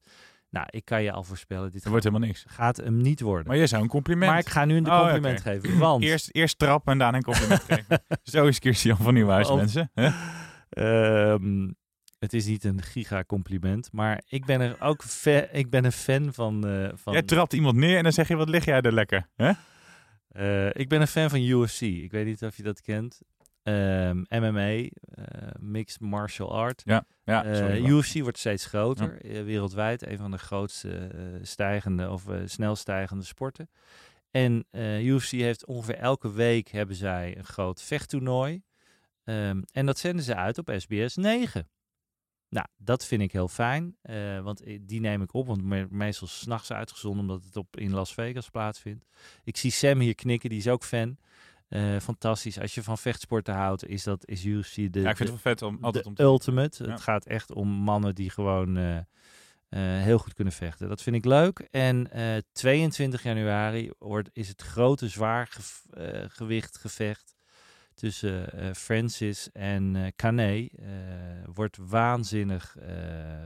Nou, 0.50 0.66
ik 0.70 0.86
kan 0.86 1.04
je 1.04 1.12
al 1.12 1.24
voorspellen, 1.24 1.72
dit 1.72 1.84
Er 1.84 1.90
wordt 1.90 2.06
helemaal 2.06 2.28
niks. 2.28 2.46
gaat 2.48 2.78
hem 2.78 2.98
niet 3.02 3.20
worden. 3.22 3.48
Maar 3.48 3.58
jij 3.58 3.68
zou 3.68 3.82
een 3.84 3.88
compliment. 3.90 4.32
Maar 4.32 4.40
ik 4.40 4.50
ga 4.50 4.66
nu 4.66 4.76
een 4.78 4.90
Oh, 4.92 5.00
compliment 5.02 5.42
geven. 5.42 5.78
Want 5.78 6.04
Eerst, 6.10 6.30
eerst 6.32 6.60
trappen 6.60 6.92
en 6.92 6.98
daarna 7.00 7.18
een 7.18 7.24
compliment 7.24 7.64
geven. 7.74 8.04
Zo 8.24 8.46
is 8.46 8.58
Christian 8.58 8.98
van 8.98 9.14
Nieuwhuis, 9.14 9.52
mensen. 9.52 9.92
Ehm, 10.70 11.70
het 12.20 12.34
is 12.34 12.46
niet 12.46 12.64
een 12.64 12.82
giga-compliment, 12.82 13.90
maar 13.92 14.22
ik 14.28 14.46
ben 14.46 14.62
er 14.62 14.76
ook 14.82 15.04
ik 15.52 15.70
ben 15.70 15.86
een 15.86 15.92
fan 15.92 16.34
van. 16.34 16.68
eh, 16.68 16.90
van 16.96 17.14
Jij 17.14 17.22
trapt 17.22 17.54
iemand 17.54 17.76
neer 17.76 17.98
en 17.98 18.04
dan 18.04 18.12
zeg 18.12 18.28
je, 18.28 18.36
wat 18.36 18.50
lig 18.50 18.66
jij 18.66 18.82
er 18.82 18.94
lekker? 18.94 19.28
Hè? 19.36 19.52
Eh, 20.38 20.70
ik 20.82 20.90
ben 20.90 21.02
een 21.02 21.08
fan 21.08 21.30
van 21.30 21.42
UFC. 21.42 21.82
Ik 21.82 22.12
weet 22.12 22.26
niet 22.26 22.44
of 22.44 22.58
je 22.58 22.64
dat 22.64 22.82
kent. 22.82 23.22
Ehm, 23.64 24.18
MMA, 24.30 24.70
eh, 24.70 24.90
Mixed 25.60 26.00
Martial 26.00 26.52
Art. 26.56 26.82
Ja, 26.86 27.06
ja 27.24 27.44
Eh. 27.44 27.86
UFC 27.86 28.22
wordt 28.22 28.38
steeds 28.38 28.66
groter, 28.66 29.18
wereldwijd. 29.22 30.08
Een 30.08 30.18
van 30.18 30.32
de 30.32 30.38
grootste 30.38 31.10
stijgende 31.42 32.10
of 32.10 32.24
snel 32.46 32.76
stijgende 32.76 33.24
sporten. 33.24 33.70
En 34.32 34.66
UFC 35.02 35.32
heeft 35.32 35.66
ongeveer 35.66 35.96
elke 35.96 36.32
week 36.34 36.68
hebben 36.68 36.96
zij 36.96 37.38
een 37.38 37.46
groot 37.46 37.82
vechttoernooi. 37.82 38.62
Ehm, 39.24 39.62
en 39.72 39.86
dat 39.86 39.98
zenden 39.98 40.26
ze 40.26 40.36
uit 40.36 40.58
op 40.58 40.74
SBS 40.78 41.16
9. 41.16 41.70
Nou, 42.50 42.68
dat 42.78 43.06
vind 43.06 43.22
ik 43.22 43.32
heel 43.32 43.48
fijn, 43.48 43.96
eh, 44.02 44.40
want 44.40 44.62
eh, 44.64 44.80
die 44.82 45.00
neem 45.00 45.22
ik 45.22 45.34
op, 45.34 45.48
want 45.48 45.64
me- 45.64 45.88
meestal 45.90 46.28
s'nachts 46.28 46.72
uitgezonden, 46.72 47.22
omdat 47.22 47.44
het 47.44 47.56
op, 47.56 47.78
in 47.78 47.92
Las 47.92 48.14
Vegas 48.14 48.50
plaatsvindt. 48.50 49.06
Ik 49.44 49.58
zie 49.58 49.72
Sam 49.72 50.00
hier 50.00 50.16
knikken, 50.16 50.50
die 50.50 50.58
is 50.60 50.68
ook 50.68 50.84
fan. 50.84 51.18
Eh, 51.68 52.00
fantastisch. 52.00 52.60
Als 52.60 52.76
je 52.76 52.84
van 52.84 52.98
vechtsporten 52.98 53.54
houdt, 53.54 53.86
is 53.88 54.04
dat 54.04 54.28
is 54.28 54.46
UFC 54.46 54.76
de, 54.76 55.00
Ja, 55.02 55.10
ik 55.10 55.18
vind 55.18 55.30
het 55.30 55.42
vet 55.42 55.62
om 55.62 55.78
altijd 55.82 56.06
om 56.06 56.14
te 56.14 56.24
ultimate. 56.24 56.84
Ja. 56.84 56.90
Het 56.92 57.02
gaat 57.02 57.26
echt 57.26 57.54
om 57.54 57.68
mannen 57.68 58.16
die 58.16 58.30
gewoon 58.30 59.06
heel 59.70 60.18
goed 60.18 60.34
kunnen 60.34 60.54
vechten. 60.54 60.90
Dat 60.90 61.02
vind 61.02 61.16
ik 61.16 61.26
leuk. 61.26 61.60
En 61.72 62.12
eh 62.12 62.38
22 62.52 63.24
januari 63.24 63.92
wordt, 64.00 64.30
is 64.34 64.48
het 64.48 64.62
grote 64.62 65.08
zwaargewicht 65.08 66.78
gevecht 66.78 67.37
tussen 67.98 68.52
eh, 68.52 68.74
Francis 68.74 69.50
en 69.52 70.12
Kane. 70.16 70.70
eh, 70.76 70.88
wordt 71.54 71.78
waanzinnig 71.82 72.76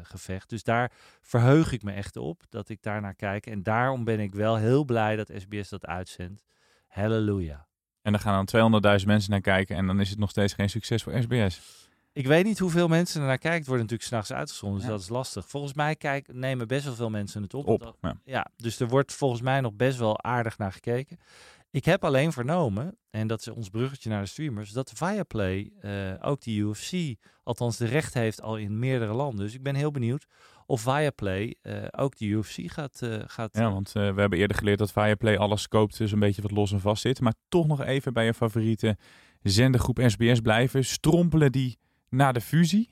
gevecht. 0.04 0.50
Dus 0.50 0.64
daar 0.64 0.92
verheug 1.22 1.72
ik 1.72 1.84
me 1.84 1.92
echt 1.92 2.18
op 2.18 2.42
dat 2.50 2.70
ik 2.70 2.82
daar 2.82 3.02
naar 3.02 3.16
kijk. 3.16 3.46
En 3.46 3.64
daarom 3.64 4.04
ben 4.04 4.20
ik 4.20 4.34
wel 4.34 4.56
heel 4.56 4.86
blij 4.86 5.16
dat 5.16 5.32
SBS 5.38 5.70
dat 5.70 5.86
uitzendt. 5.86 6.44
Halleluja. 6.88 7.68
En 8.02 8.12
dan 8.12 8.22
gaan 8.22 8.46
dan 8.46 8.82
200.000 9.00 9.06
mensen 9.06 9.32
naar 9.32 9.42
kijken 9.42 9.76
en 9.76 9.88
dan 9.88 10.00
is 10.00 10.10
het 10.10 10.20
nog 10.20 10.30
steeds 10.30 10.54
geen 10.54 10.70
succes 10.70 11.04
voor 11.04 11.22
SBS. 11.22 11.80
Ik 12.14 12.28
weet 12.28 12.46
niet 12.46 12.60
hoeveel 12.60 12.88
mensen 12.88 13.22
er 13.22 13.28
naar 13.28 13.38
kijken. 13.38 13.60
Het 13.60 13.68
wordt 13.68 13.82
natuurlijk 13.82 14.10
s'nachts 14.10 14.32
uitgezonden, 14.34 14.78
dus 14.78 14.88
Ja. 14.88 14.94
dat 14.94 15.02
is 15.02 15.10
lastig. 15.10 15.48
Volgens 15.48 15.74
mij 15.74 15.96
kijk, 15.96 16.34
nemen 16.34 16.68
best 16.68 16.86
wel 16.86 16.96
veel 16.96 17.10
mensen 17.10 17.42
het 17.42 17.54
op. 17.54 17.68
Op. 17.68 17.80
Dat- 17.80 17.98
Ja. 18.02 18.16
ja, 18.24 18.48
dus 18.58 18.80
er 18.80 18.88
wordt 18.88 19.14
volgens 19.14 19.42
mij 19.42 19.62
nog 19.62 19.74
best 19.74 19.98
wel 19.98 20.24
aardig 20.24 20.58
naar 20.58 20.72
gekeken. 20.72 21.18
Ik 21.72 21.86
heb 21.86 22.04
alleen 22.04 22.32
vernomen, 22.32 22.98
en 23.10 23.28
dat 23.28 23.40
is 23.40 23.48
ons 23.48 23.70
bruggetje 23.70 24.10
naar 24.10 24.22
de 24.22 24.28
streamers, 24.28 24.72
dat 24.72 24.92
Viaplay 24.96 25.72
eh, 25.82 26.14
ook 26.22 26.42
die 26.42 26.62
UFC, 26.62 27.20
althans 27.44 27.78
de 27.78 27.86
recht 27.86 28.14
heeft 28.14 28.42
al 28.42 28.58
in 28.58 28.80
meerdere 28.80 29.14
landen. 29.14 29.46
Dus 29.46 29.54
ik 29.54 29.64
ben 29.64 29.76
heel 29.76 29.92
benieuwd 29.92 30.26
of 30.66 30.82
Viaplay 30.82 31.56
eh, 31.62 31.76
ook 31.92 32.18
de 32.18 32.26
UFC 32.26 32.72
gaat... 32.72 33.02
eh, 33.02 33.20
gaat 33.26 33.58
Ja, 33.58 33.72
want 33.72 33.92
we 33.92 34.00
hebben 34.00 34.34
eerder 34.34 34.58
geleerd 34.58 34.80
dat 34.80 34.92
Viaplay 34.92 35.38
alles 35.38 35.68
koopt, 35.68 35.98
dus 35.98 36.12
een 36.12 36.20
beetje 36.20 36.42
wat 36.42 36.52
los 36.52 36.72
en 36.72 36.80
vast 36.80 37.02
zit. 37.02 37.22
Maar 37.22 37.34
toch 37.50 37.68
nog 37.68 37.82
even 37.82 38.14
bij 38.14 38.26
je 38.26 38.34
favoriete 38.34 38.98
zendergroep 39.42 40.00
SBS 40.06 40.40
blijven. 40.40 40.86
Strompelen 40.86 41.52
die 41.52 41.78
na 42.10 42.32
de 42.32 42.42
fusie? 42.42 42.90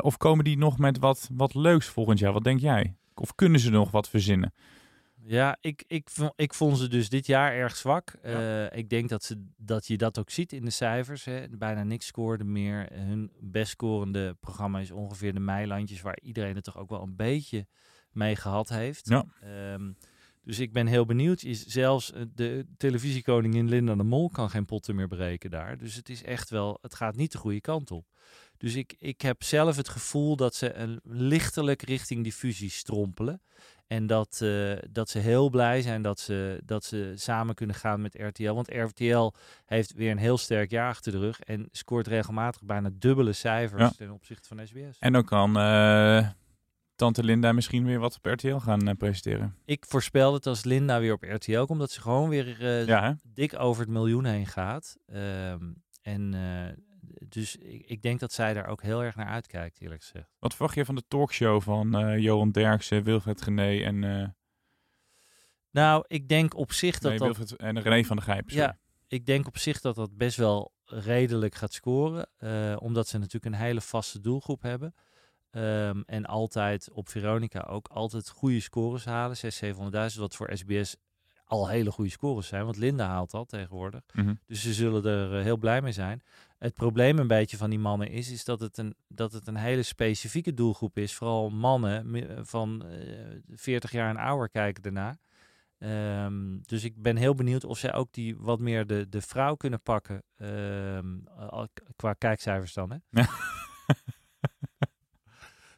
Of 0.00 0.16
komen 0.16 0.44
die 0.44 0.58
nog 0.58 0.78
met 0.78 0.98
wat, 0.98 1.28
wat 1.32 1.54
leuks 1.54 1.86
volgend 1.86 2.18
jaar? 2.18 2.32
Wat 2.32 2.44
denk 2.44 2.60
jij? 2.60 2.96
Of 3.14 3.34
kunnen 3.34 3.60
ze 3.60 3.70
nog 3.70 3.90
wat 3.90 4.08
verzinnen? 4.08 4.52
Ja, 5.28 5.56
ik, 5.60 5.84
ik, 5.86 6.10
vo- 6.10 6.32
ik 6.36 6.54
vond 6.54 6.78
ze 6.78 6.88
dus 6.88 7.08
dit 7.08 7.26
jaar 7.26 7.52
erg 7.52 7.76
zwak. 7.76 8.14
Ja. 8.22 8.68
Eh, 8.68 8.78
ik 8.78 8.88
denk 8.88 9.08
dat, 9.08 9.24
ze, 9.24 9.44
dat 9.56 9.86
je 9.86 9.96
dat 9.96 10.18
ook 10.18 10.30
ziet 10.30 10.52
in 10.52 10.64
de 10.64 10.70
cijfers. 10.70 11.24
Hè. 11.24 11.48
Bijna 11.48 11.82
niks 11.82 12.06
scoorde 12.06 12.44
meer. 12.44 12.88
Hun 12.92 13.32
best 13.40 13.70
scorende 13.70 14.36
programma 14.40 14.80
is 14.80 14.90
ongeveer 14.90 15.34
de 15.34 15.40
Meilandjes, 15.40 16.00
waar 16.00 16.18
iedereen 16.22 16.54
het 16.54 16.64
toch 16.64 16.78
ook 16.78 16.90
wel 16.90 17.02
een 17.02 17.16
beetje 17.16 17.66
mee 18.12 18.36
gehad 18.36 18.68
heeft. 18.68 19.08
Ja. 19.08 19.24
Ehm, 19.40 19.92
dus 20.42 20.58
ik 20.58 20.72
ben 20.72 20.86
heel 20.86 21.04
benieuwd. 21.06 21.42
Is 21.42 21.66
zelfs 21.66 22.12
eh, 22.12 22.22
de 22.34 22.66
televisiekoningin 22.76 23.68
Linda 23.68 23.94
de 23.94 24.02
Mol 24.02 24.28
kan 24.30 24.50
geen 24.50 24.64
potten 24.64 24.94
meer 24.94 25.08
breken 25.08 25.50
daar. 25.50 25.78
Dus 25.78 25.94
het 25.94 26.08
is 26.08 26.22
echt 26.22 26.50
wel, 26.50 26.78
het 26.80 26.94
gaat 26.94 27.16
niet 27.16 27.32
de 27.32 27.38
goede 27.38 27.60
kant 27.60 27.90
op. 27.90 28.06
Dus 28.58 28.74
ik, 28.74 28.94
ik 28.98 29.20
heb 29.20 29.42
zelf 29.42 29.76
het 29.76 29.88
gevoel 29.88 30.36
dat 30.36 30.54
ze 30.54 30.74
een 30.74 31.00
lichtelijk 31.04 31.82
richting 31.82 32.22
die 32.22 32.32
fusie 32.32 32.70
strompelen. 32.70 33.40
En 33.86 34.06
dat, 34.06 34.40
eh, 34.42 34.72
dat 34.90 35.08
ze 35.10 35.18
heel 35.18 35.50
blij 35.50 35.82
zijn 35.82 36.02
dat 36.02 36.20
ze, 36.20 36.60
dat 36.64 36.84
ze 36.84 37.12
samen 37.14 37.54
kunnen 37.54 37.76
gaan 37.76 38.00
met 38.00 38.14
RTL. 38.14 38.52
Want 38.52 38.72
RTL 38.72 39.32
heeft 39.64 39.92
weer 39.92 40.10
een 40.10 40.18
heel 40.18 40.38
sterk 40.38 40.70
jaar 40.70 40.88
achter 40.88 41.12
de 41.12 41.18
rug. 41.18 41.40
En 41.40 41.68
scoort 41.72 42.06
regelmatig 42.06 42.62
bijna 42.64 42.90
dubbele 42.92 43.32
cijfers 43.32 43.82
Ja. 43.82 43.90
ten 43.96 44.10
opzichte 44.10 44.48
van 44.48 44.66
SBS. 44.66 44.98
En 44.98 45.12
dan 45.12 45.24
kan 45.24 45.58
eh, 45.58 46.28
Tante 46.94 47.24
Linda 47.24 47.52
misschien 47.52 47.84
weer 47.84 47.98
wat 47.98 48.16
op 48.16 48.24
RTL 48.26 48.56
gaan 48.56 48.88
eh, 48.88 48.94
presenteren. 48.96 49.56
Ik 49.64 49.84
voorspel 49.88 50.32
dat 50.32 50.46
als 50.46 50.64
Linda 50.64 51.00
weer 51.00 51.12
op 51.12 51.22
RTL 51.22 51.64
komt, 51.64 51.78
dat 51.78 51.90
ze 51.90 52.00
gewoon 52.00 52.28
weer 52.28 52.64
Ja, 52.86 53.16
dik 53.22 53.58
over 53.58 53.82
het 53.82 53.90
miljoen 53.92 54.24
heen 54.24 54.46
gaat. 54.46 54.96
Ehm, 55.06 55.72
en 56.02 56.34
dus 57.36 57.56
ik, 57.56 57.82
ik 57.86 58.02
denk 58.02 58.20
dat 58.20 58.32
zij 58.32 58.54
daar 58.54 58.66
ook 58.66 58.82
heel 58.82 59.02
erg 59.02 59.16
naar 59.16 59.26
uitkijkt, 59.26 59.80
eerlijk 59.80 60.02
gezegd. 60.02 60.28
Wat 60.38 60.54
verwacht 60.54 60.74
je 60.74 60.84
van 60.84 60.94
de 60.94 61.04
talkshow 61.08 61.62
van 61.62 61.94
eh, 61.94 62.18
Johan 62.18 62.50
Derksen, 62.50 63.02
Wilfred 63.02 63.42
Gené 63.42 63.82
en, 63.82 64.04
eh 64.04 64.28
Nou, 65.70 66.04
ik 66.06 66.28
denk 66.28 66.54
op 66.54 66.72
zich 66.72 66.98
dat 66.98 67.10
nee, 67.10 67.18
dat 67.18 67.52
en 67.52 67.80
René 67.80 68.04
van 68.04 68.16
der 68.16 68.24
Gijp? 68.24 68.50
sorry. 68.50 68.64
Ja, 68.64 68.78
ik 69.06 69.26
denk 69.26 69.46
op 69.46 69.58
zich 69.58 69.80
dat 69.80 69.94
dat 69.94 70.16
best 70.16 70.36
wel 70.36 70.72
redelijk 70.84 71.54
gaat 71.54 71.72
scoren. 71.72 72.28
eh, 72.36 72.76
omdat 72.78 73.08
ze 73.08 73.18
natuurlijk 73.18 73.54
een 73.54 73.60
hele 73.60 73.80
vaste 73.80 74.20
doelgroep 74.20 74.62
hebben. 74.62 74.94
Ehm, 75.50 76.02
en 76.06 76.26
altijd 76.26 76.90
op 76.90 77.08
Veronica 77.08 77.60
ook 77.60 77.88
altijd 77.88 78.28
goede 78.28 78.60
scores 78.60 79.04
halen. 79.04 79.36
600, 79.36 80.14
700.000, 80.14 80.20
wat 80.20 80.36
voor 80.36 80.50
SBS 80.52 80.96
al 81.46 81.68
hele 81.68 81.90
goede 81.90 82.10
scores 82.10 82.46
zijn. 82.46 82.64
Want 82.64 82.76
Linda 82.76 83.06
haalt 83.06 83.30
dat 83.30 83.48
tegenwoordig. 83.48 84.02
Mhm. 84.12 84.34
Dus 84.46 84.62
ze 84.62 84.72
zullen 84.72 85.04
er 85.04 85.42
heel 85.42 85.56
blij 85.56 85.82
mee 85.82 85.92
zijn. 85.92 86.22
Het 86.58 86.74
probleem 86.74 87.18
een 87.18 87.26
beetje 87.26 87.56
van 87.56 87.70
die 87.70 87.78
mannen 87.78 88.08
is, 88.10 88.30
is 88.30 88.44
dat, 88.44 88.60
het 88.60 88.78
een, 88.78 88.94
dat 89.08 89.32
het 89.32 89.46
een 89.46 89.56
hele 89.56 89.82
specifieke 89.82 90.54
doelgroep 90.54 90.98
is. 90.98 91.14
Vooral 91.14 91.50
mannen 91.50 92.10
mi- 92.10 92.26
van 92.42 92.84
eh 92.86 93.36
40 93.48 93.92
jaar 93.92 94.10
en 94.10 94.16
ouder 94.16 94.48
kijken 94.50 94.82
ernaar. 94.82 95.16
Ehm, 95.78 96.58
dus 96.62 96.84
ik 96.84 97.02
ben 97.02 97.16
heel 97.16 97.34
benieuwd 97.34 97.64
of 97.64 97.78
zij 97.78 97.92
ook 97.94 98.12
die 98.12 98.36
wat 98.38 98.60
meer 98.60 98.86
de, 98.86 99.08
de 99.08 99.20
vrouw 99.20 99.54
kunnen 99.54 99.82
pakken. 99.82 100.22
ehm, 100.36 101.16
al- 101.48 101.68
qua 101.96 102.12
kijkcijfers 102.12 102.72
dan. 102.74 102.90
Hè? 103.10 103.22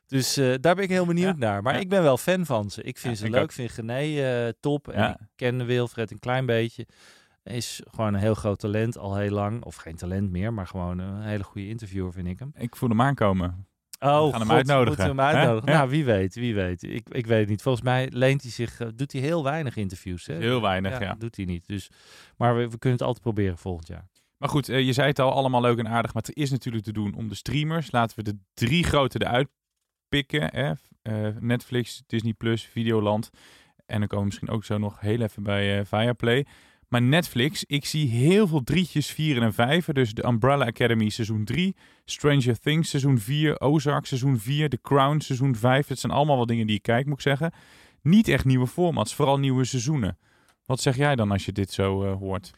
dus 0.07 0.37
eh, 0.37 0.55
daar 0.61 0.75
ben 0.75 0.85
ik 0.85 0.91
heel 0.91 1.07
benieuwd 1.07 1.37
naar. 1.37 1.63
Maar 1.63 1.75
ja. 1.75 1.81
ik 1.81 1.89
ben 1.89 2.03
wel 2.03 2.17
fan 2.19 2.47
van 2.47 2.71
ze. 2.71 2.83
Ik 2.83 2.99
vind 2.99 3.19
ze 3.19 3.25
ik 3.27 3.31
leuk. 3.33 3.43
ook. 3.43 3.53
vind 3.53 3.71
Gené 3.71 3.99
eh, 4.47 4.53
top. 4.61 4.89
En 4.89 5.11
ik 5.11 5.17
ken 5.37 5.67
Wilfred 5.67 6.11
een 6.11 6.19
klein 6.19 6.47
beetje. 6.47 6.87
Is 7.49 7.83
gewoon 7.91 8.15
een 8.15 8.21
heel 8.21 8.35
groot 8.35 8.59
talent 8.59 8.99
al 8.99 9.17
heel 9.17 9.31
lang. 9.31 9.65
Of 9.65 9.77
geen 9.77 9.97
talent 9.97 10.31
meer, 10.31 10.53
maar 10.53 10.67
gewoon 10.67 10.99
een 10.99 11.23
hele 11.23 11.45
goede 11.45 11.69
interviewer 11.69 12.13
vind 12.13 12.27
ik 12.27 12.39
hem. 12.39 12.53
Ik 12.57 12.77
voel 12.77 12.89
hem 12.89 13.01
aankomen. 13.01 13.67
Oh, 14.01 14.25
We 14.25 14.31
gaan 14.31 14.41
hem 14.41 14.51
uitnodigen, 14.51 14.87
Moeten 14.87 15.17
we 15.17 15.23
hem 15.23 15.37
uitnodigen? 15.37 15.73
Nou, 15.73 15.91
wie 15.91 16.05
weet, 16.05 16.35
wie 16.35 16.55
weet. 16.55 16.83
Ik, 16.83 17.09
ik 17.09 17.27
weet 17.27 17.41
het 17.41 17.49
niet. 17.49 17.63
Volgens 17.63 17.85
mij 17.85 18.09
leent 18.13 18.43
hij 18.43 18.51
zich, 18.51 18.81
eh, 18.81 18.89
doet 18.95 19.13
hij 19.13 19.21
heel 19.21 19.45
weinig 19.45 19.77
interviews. 19.77 20.27
Hè? 20.27 20.35
Heel 20.35 20.61
weinig, 20.61 21.01
ja. 21.01 21.15
doet 21.15 21.37
hij 21.37 21.45
niet. 21.45 21.67
Dus, 21.67 21.91
maar 22.37 22.57
we, 22.57 22.63
we 22.69 22.79
kunnen 22.79 22.99
het 22.99 23.07
altijd 23.07 23.23
proberen 23.23 23.59
volgend 23.59 23.89
jaar. 23.89 24.09
Maar 24.37 24.49
goed, 24.49 24.69
eh, 24.69 24.87
je 24.87 24.93
zei 24.93 25.09
het 25.09 25.19
al, 25.19 25.33
allemaal 25.33 25.61
leuk 25.61 25.79
en 25.79 25.89
aardig. 25.89 26.15
Maar 26.15 26.23
het 26.23 26.37
is 26.37 26.51
natuurlijk 26.51 26.85
te 26.85 26.93
doen 26.93 27.15
om 27.15 27.29
de 27.29 27.35
streamers. 27.35 27.91
Laten 27.91 28.17
we 28.17 28.23
de 28.23 28.39
drie 28.55 28.85
grote 28.85 29.25
eruit 29.25 29.49
pikken. 30.09 30.51
Hè? 30.55 30.73
Eh, 31.03 31.37
Netflix, 31.41 32.03
Disney+, 32.07 32.33
Plus, 32.33 32.63
Videoland. 32.63 33.31
En 33.87 33.99
dan 33.99 34.09
komen 34.09 34.19
we 34.19 34.25
misschien 34.25 34.51
ook 34.51 34.65
zo 34.65 34.79
nog 34.79 35.01
heel 35.01 35.21
even 35.21 35.43
bij 35.43 35.87
Viaplay. 35.87 36.47
Maar 36.89 37.03
Netflix, 37.03 37.65
ik 37.65 37.85
zie 37.85 38.09
heel 38.09 38.47
veel 38.47 38.65
drietjes, 38.65 39.11
vieren 39.11 39.43
en 39.43 39.55
vijven. 39.55 39.95
Dus 39.95 40.15
de 40.15 40.27
Umbrella 40.27 40.67
Academy 40.67 41.09
seizoen 41.09 41.45
3. 41.45 41.77
Stranger 42.05 42.61
Things 42.61 42.91
seizoen 42.91 43.19
4. 43.19 43.61
Ozark 43.61 44.07
seizoen 44.07 44.39
4. 44.39 44.69
The 44.69 44.81
Crown 44.83 45.19
seizoen 45.19 45.57
5. 45.57 45.89
Het 45.89 45.99
zijn 45.99 46.13
allemaal 46.13 46.37
wel 46.37 46.47
dingen 46.47 46.67
die 46.67 46.77
ik 46.77 46.83
kijk, 46.83 47.07
moet 47.07 47.15
ik 47.15 47.21
zeggen. 47.21 47.53
Niet 48.03 48.29
echt 48.29 48.45
nieuwe 48.45 48.67
formats, 48.67 49.15
vooral 49.15 49.39
nieuwe 49.39 49.65
seizoenen. 49.65 50.19
Wat 50.67 50.81
zeg 50.81 50.97
jij 50.97 51.17
dan 51.17 51.31
als 51.31 51.45
je 51.45 51.53
dit 51.53 51.71
zo 51.71 52.05
eh, 52.05 52.17
hoort? 52.17 52.51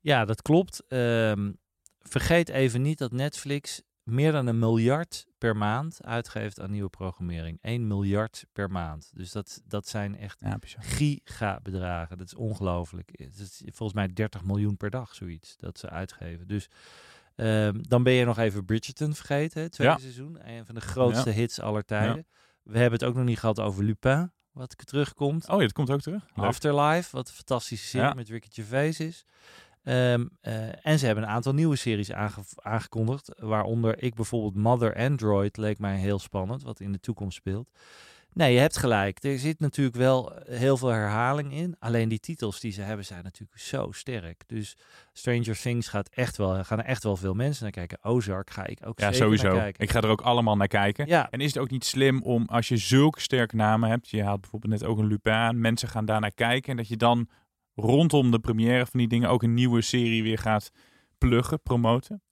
Ja, 0.00 0.24
dat 0.24 0.42
klopt. 0.42 0.82
Ehm, 0.88 1.52
vergeet 2.00 2.48
even 2.48 2.82
niet 2.82 2.98
dat 2.98 3.12
Netflix 3.12 3.82
meer 4.02 4.32
dan 4.32 4.46
een 4.46 4.58
miljard 4.58 5.26
per 5.38 5.56
maand 5.56 6.04
uitgeeft 6.04 6.60
aan 6.60 6.70
nieuwe 6.70 6.88
programmering. 6.88 7.58
1 7.60 7.86
miljard 7.86 8.44
per 8.52 8.70
maand. 8.70 9.10
Dus 9.14 9.32
dat, 9.32 9.62
dat 9.64 9.88
zijn 9.88 10.16
echt 10.16 10.40
Ja, 10.40 10.58
gigabedragen. 10.78 12.18
Dat 12.18 12.26
is 12.26 12.34
ongelooflijk. 12.34 13.10
Het 13.12 13.38
is 13.38 13.62
volgens 13.64 13.92
mij 13.92 14.12
30 14.12 14.44
miljoen 14.44 14.76
per 14.76 14.90
dag, 14.90 15.14
zoiets, 15.14 15.56
dat 15.56 15.78
ze 15.78 15.90
uitgeven. 15.90 16.46
Dus 16.46 16.68
ehm, 17.36 17.78
dan 17.82 18.02
ben 18.02 18.12
je 18.12 18.24
nog 18.24 18.38
even 18.38 18.64
Bridgerton 18.64 19.14
vergeten, 19.14 19.62
het 19.62 19.72
tweede 19.72 19.92
Ja. 19.94 19.98
seizoen. 20.00 20.38
Een 20.48 20.66
van 20.66 20.74
de 20.74 20.80
grootste 20.80 21.30
hits 21.30 21.60
aller 21.60 21.84
tijden. 21.84 22.26
We 22.62 22.78
hebben 22.78 22.98
het 22.98 23.08
ook 23.08 23.14
nog 23.14 23.24
niet 23.24 23.38
gehad 23.38 23.60
over 23.60 23.84
Lupin, 23.84 24.32
wat 24.52 24.86
terugkomt. 24.86 25.48
Oh 25.48 25.54
ja, 25.56 25.60
dat 25.62 25.72
komt 25.72 25.90
ook 25.90 26.00
terug. 26.00 26.26
Leuk. 26.34 26.44
Afterlife, 26.46 27.16
wat 27.16 27.28
een 27.28 27.34
fantastische 27.34 27.86
serie 27.86 28.14
met 28.14 28.28
Ricky 28.28 28.48
Gervais 28.52 29.00
is. 29.00 29.24
Ehm, 29.82 30.26
eh, 30.40 30.86
en 30.86 30.98
ze 30.98 31.06
hebben 31.06 31.24
een 31.24 31.30
aantal 31.30 31.54
nieuwe 31.54 31.76
series 31.76 32.12
aange- 32.12 32.42
aangekondigd. 32.56 33.32
Waaronder 33.38 34.02
ik 34.02 34.14
bijvoorbeeld 34.14 34.54
Mother 34.54 34.96
Android 34.96 35.56
leek 35.56 35.78
mij 35.78 35.96
heel 35.96 36.18
spannend, 36.18 36.62
wat 36.62 36.80
in 36.80 36.92
de 36.92 37.00
toekomst 37.00 37.36
speelt. 37.36 37.68
Nee, 38.34 38.52
je 38.52 38.58
hebt 38.58 38.76
gelijk. 38.76 39.24
Er 39.24 39.38
zit 39.38 39.60
natuurlijk 39.60 39.96
wel 39.96 40.32
heel 40.44 40.76
veel 40.76 40.88
herhaling 40.88 41.52
in. 41.52 41.76
Alleen 41.78 42.08
die 42.08 42.18
titels 42.20 42.60
die 42.60 42.72
ze 42.72 42.82
hebben 42.82 43.04
zijn 43.04 43.22
natuurlijk 43.24 43.58
zo 43.60 43.88
sterk. 43.90 44.42
Dus 44.46 44.76
Stranger 45.12 45.60
Things 45.60 45.88
gaat 45.88 46.08
echt 46.08 46.36
wel, 46.36 46.64
gaan 46.64 46.78
er 46.78 46.84
echt 46.84 47.02
wel 47.02 47.16
veel 47.16 47.34
mensen 47.34 47.62
naar 47.62 47.72
kijken. 47.72 47.98
Ozark 48.04 48.50
ga 48.50 48.66
ik 48.66 48.78
ook 48.86 49.00
Ja, 49.00 49.12
zeker 49.12 49.28
naar 49.28 49.38
sowieso. 49.38 49.58
kijken. 49.62 49.82
Ik 49.84 49.90
ga 49.90 50.00
er 50.00 50.08
ook 50.08 50.20
allemaal 50.20 50.56
naar 50.56 50.68
kijken. 50.68 51.06
Ja, 51.06 51.30
En 51.30 51.40
is 51.40 51.54
het 51.54 51.62
ook 51.62 51.70
niet 51.70 51.84
slim 51.84 52.22
om, 52.22 52.44
als 52.46 52.68
je 52.68 52.76
zulke 52.76 53.20
sterke 53.20 53.56
namen 53.56 53.88
hebt, 53.90 54.08
je 54.08 54.22
haalt 54.24 54.40
bijvoorbeeld 54.40 54.72
net 54.72 54.84
ook 54.84 54.98
een 54.98 55.06
Lupin 55.06 55.60
mensen 55.60 55.88
gaan 55.88 56.04
daarnaar 56.04 56.32
kijken 56.32 56.70
en 56.70 56.76
dat 56.76 56.88
je 56.88 56.96
dan 56.96 57.28
rondom 57.74 58.30
de 58.30 58.38
première 58.38 58.86
van 58.86 58.98
die 58.98 59.08
dingen 59.08 59.28
ook 59.28 59.42
een 59.42 59.54
nieuwe 59.54 59.80
serie 59.80 60.22
weer 60.22 60.38
gaat 60.38 60.70
pluggen, 61.18 61.62
promoten. 61.62 62.22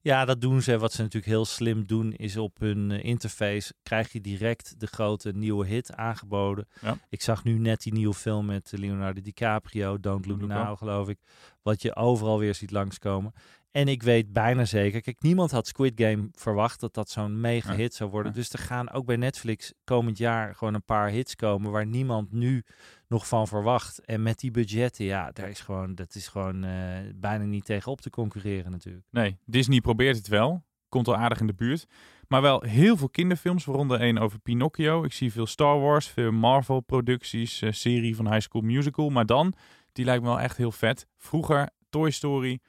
Ja, 0.00 0.24
dat 0.24 0.40
doen 0.40 0.62
ze. 0.62 0.78
Wat 0.78 0.92
ze 0.92 1.02
natuurlijk 1.02 1.32
heel 1.32 1.44
slim 1.44 1.86
doen, 1.86 2.12
is 2.12 2.36
op 2.36 2.58
hun 2.58 2.90
eh, 2.90 3.04
interface 3.04 3.72
krijg 3.82 4.12
je 4.12 4.20
direct 4.20 4.80
de 4.80 4.86
grote 4.86 5.32
nieuwe 5.32 5.66
hit 5.66 5.94
aangeboden. 5.94 6.68
Ja. 6.80 6.98
Ik 7.08 7.22
zag 7.22 7.44
nu 7.44 7.58
net 7.58 7.82
die 7.82 7.92
nieuwe 7.92 8.14
film 8.14 8.46
met 8.46 8.72
Leonardo 8.76 9.20
DiCaprio, 9.20 10.00
Don't 10.00 10.26
Look 10.26 10.40
Now, 10.40 10.78
geloof 10.78 11.08
ik. 11.08 11.18
Wat 11.62 11.82
je 11.82 11.96
overal 11.96 12.38
weer 12.38 12.54
ziet 12.54 12.70
langskomen. 12.70 13.32
En 13.70 13.88
ik 13.88 14.02
weet 14.02 14.32
bijna 14.32 14.64
zeker, 14.64 15.00
kijk, 15.00 15.22
niemand 15.22 15.50
had 15.50 15.66
Squid 15.66 15.92
Game 15.96 16.28
verwacht 16.32 16.80
dat 16.80 16.94
dat 16.94 17.10
zo'n 17.10 17.40
mega 17.40 17.74
hit 17.74 17.94
zou 17.94 18.10
worden. 18.10 18.32
Dus 18.32 18.52
er 18.52 18.58
gaan 18.58 18.90
ook 18.90 19.06
bij 19.06 19.16
Netflix 19.16 19.72
komend 19.84 20.18
jaar 20.18 20.54
gewoon 20.54 20.74
een 20.74 20.84
paar 20.84 21.08
hits 21.08 21.36
komen 21.36 21.70
waar 21.70 21.86
niemand 21.86 22.32
nu 22.32 22.64
nog 23.08 23.28
van 23.28 23.48
verwacht. 23.48 24.04
En 24.04 24.22
met 24.22 24.38
die 24.38 24.50
budgetten, 24.50 25.04
ja, 25.04 25.30
daar 25.30 25.48
is 25.48 25.60
gewoon, 25.60 25.94
dat 25.94 26.14
is 26.14 26.28
gewoon 26.28 26.64
eh, 26.64 26.72
bijna 27.14 27.44
niet 27.44 27.64
tegenop 27.64 28.00
te 28.00 28.10
concurreren 28.10 28.70
natuurlijk. 28.70 29.06
Nee, 29.10 29.38
Disney 29.44 29.80
probeert 29.80 30.16
het 30.16 30.28
wel. 30.28 30.66
Komt 30.88 31.08
al 31.08 31.16
aardig 31.16 31.40
in 31.40 31.46
de 31.46 31.54
buurt. 31.54 31.86
Maar 32.28 32.42
wel 32.42 32.62
heel 32.62 32.96
veel 32.96 33.08
kinderfilms, 33.08 33.64
waaronder 33.64 34.00
één 34.00 34.18
over 34.18 34.38
Pinocchio. 34.38 35.04
Ik 35.04 35.12
zie 35.12 35.32
veel 35.32 35.46
Star 35.46 35.80
Wars, 35.80 36.08
veel 36.08 36.32
Marvel-producties, 36.32 37.62
eh, 37.62 37.72
serie 37.72 38.16
van 38.16 38.32
High 38.32 38.40
School 38.40 38.62
Musical. 38.62 39.10
Maar 39.10 39.26
dan, 39.26 39.52
die 39.92 40.04
lijkt 40.04 40.22
me 40.22 40.28
wel 40.28 40.40
echt 40.40 40.56
heel 40.56 40.72
vet. 40.72 41.06
Vroeger, 41.16 41.70
Toy 41.90 42.10
Story, 42.10 42.60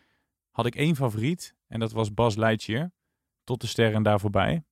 had 0.59 0.67
ik 0.67 0.75
één 0.75 0.95
favoriet. 0.95 1.55
En 1.67 1.79
dat 1.79 1.91
was 1.91 2.13
Buzz 2.13 2.35
Lightyear. 2.35 2.91
Tot 3.43 3.61
de 3.61 3.67
sterren 3.67 4.03
daar 4.03 4.19
voorbij. 4.19 4.63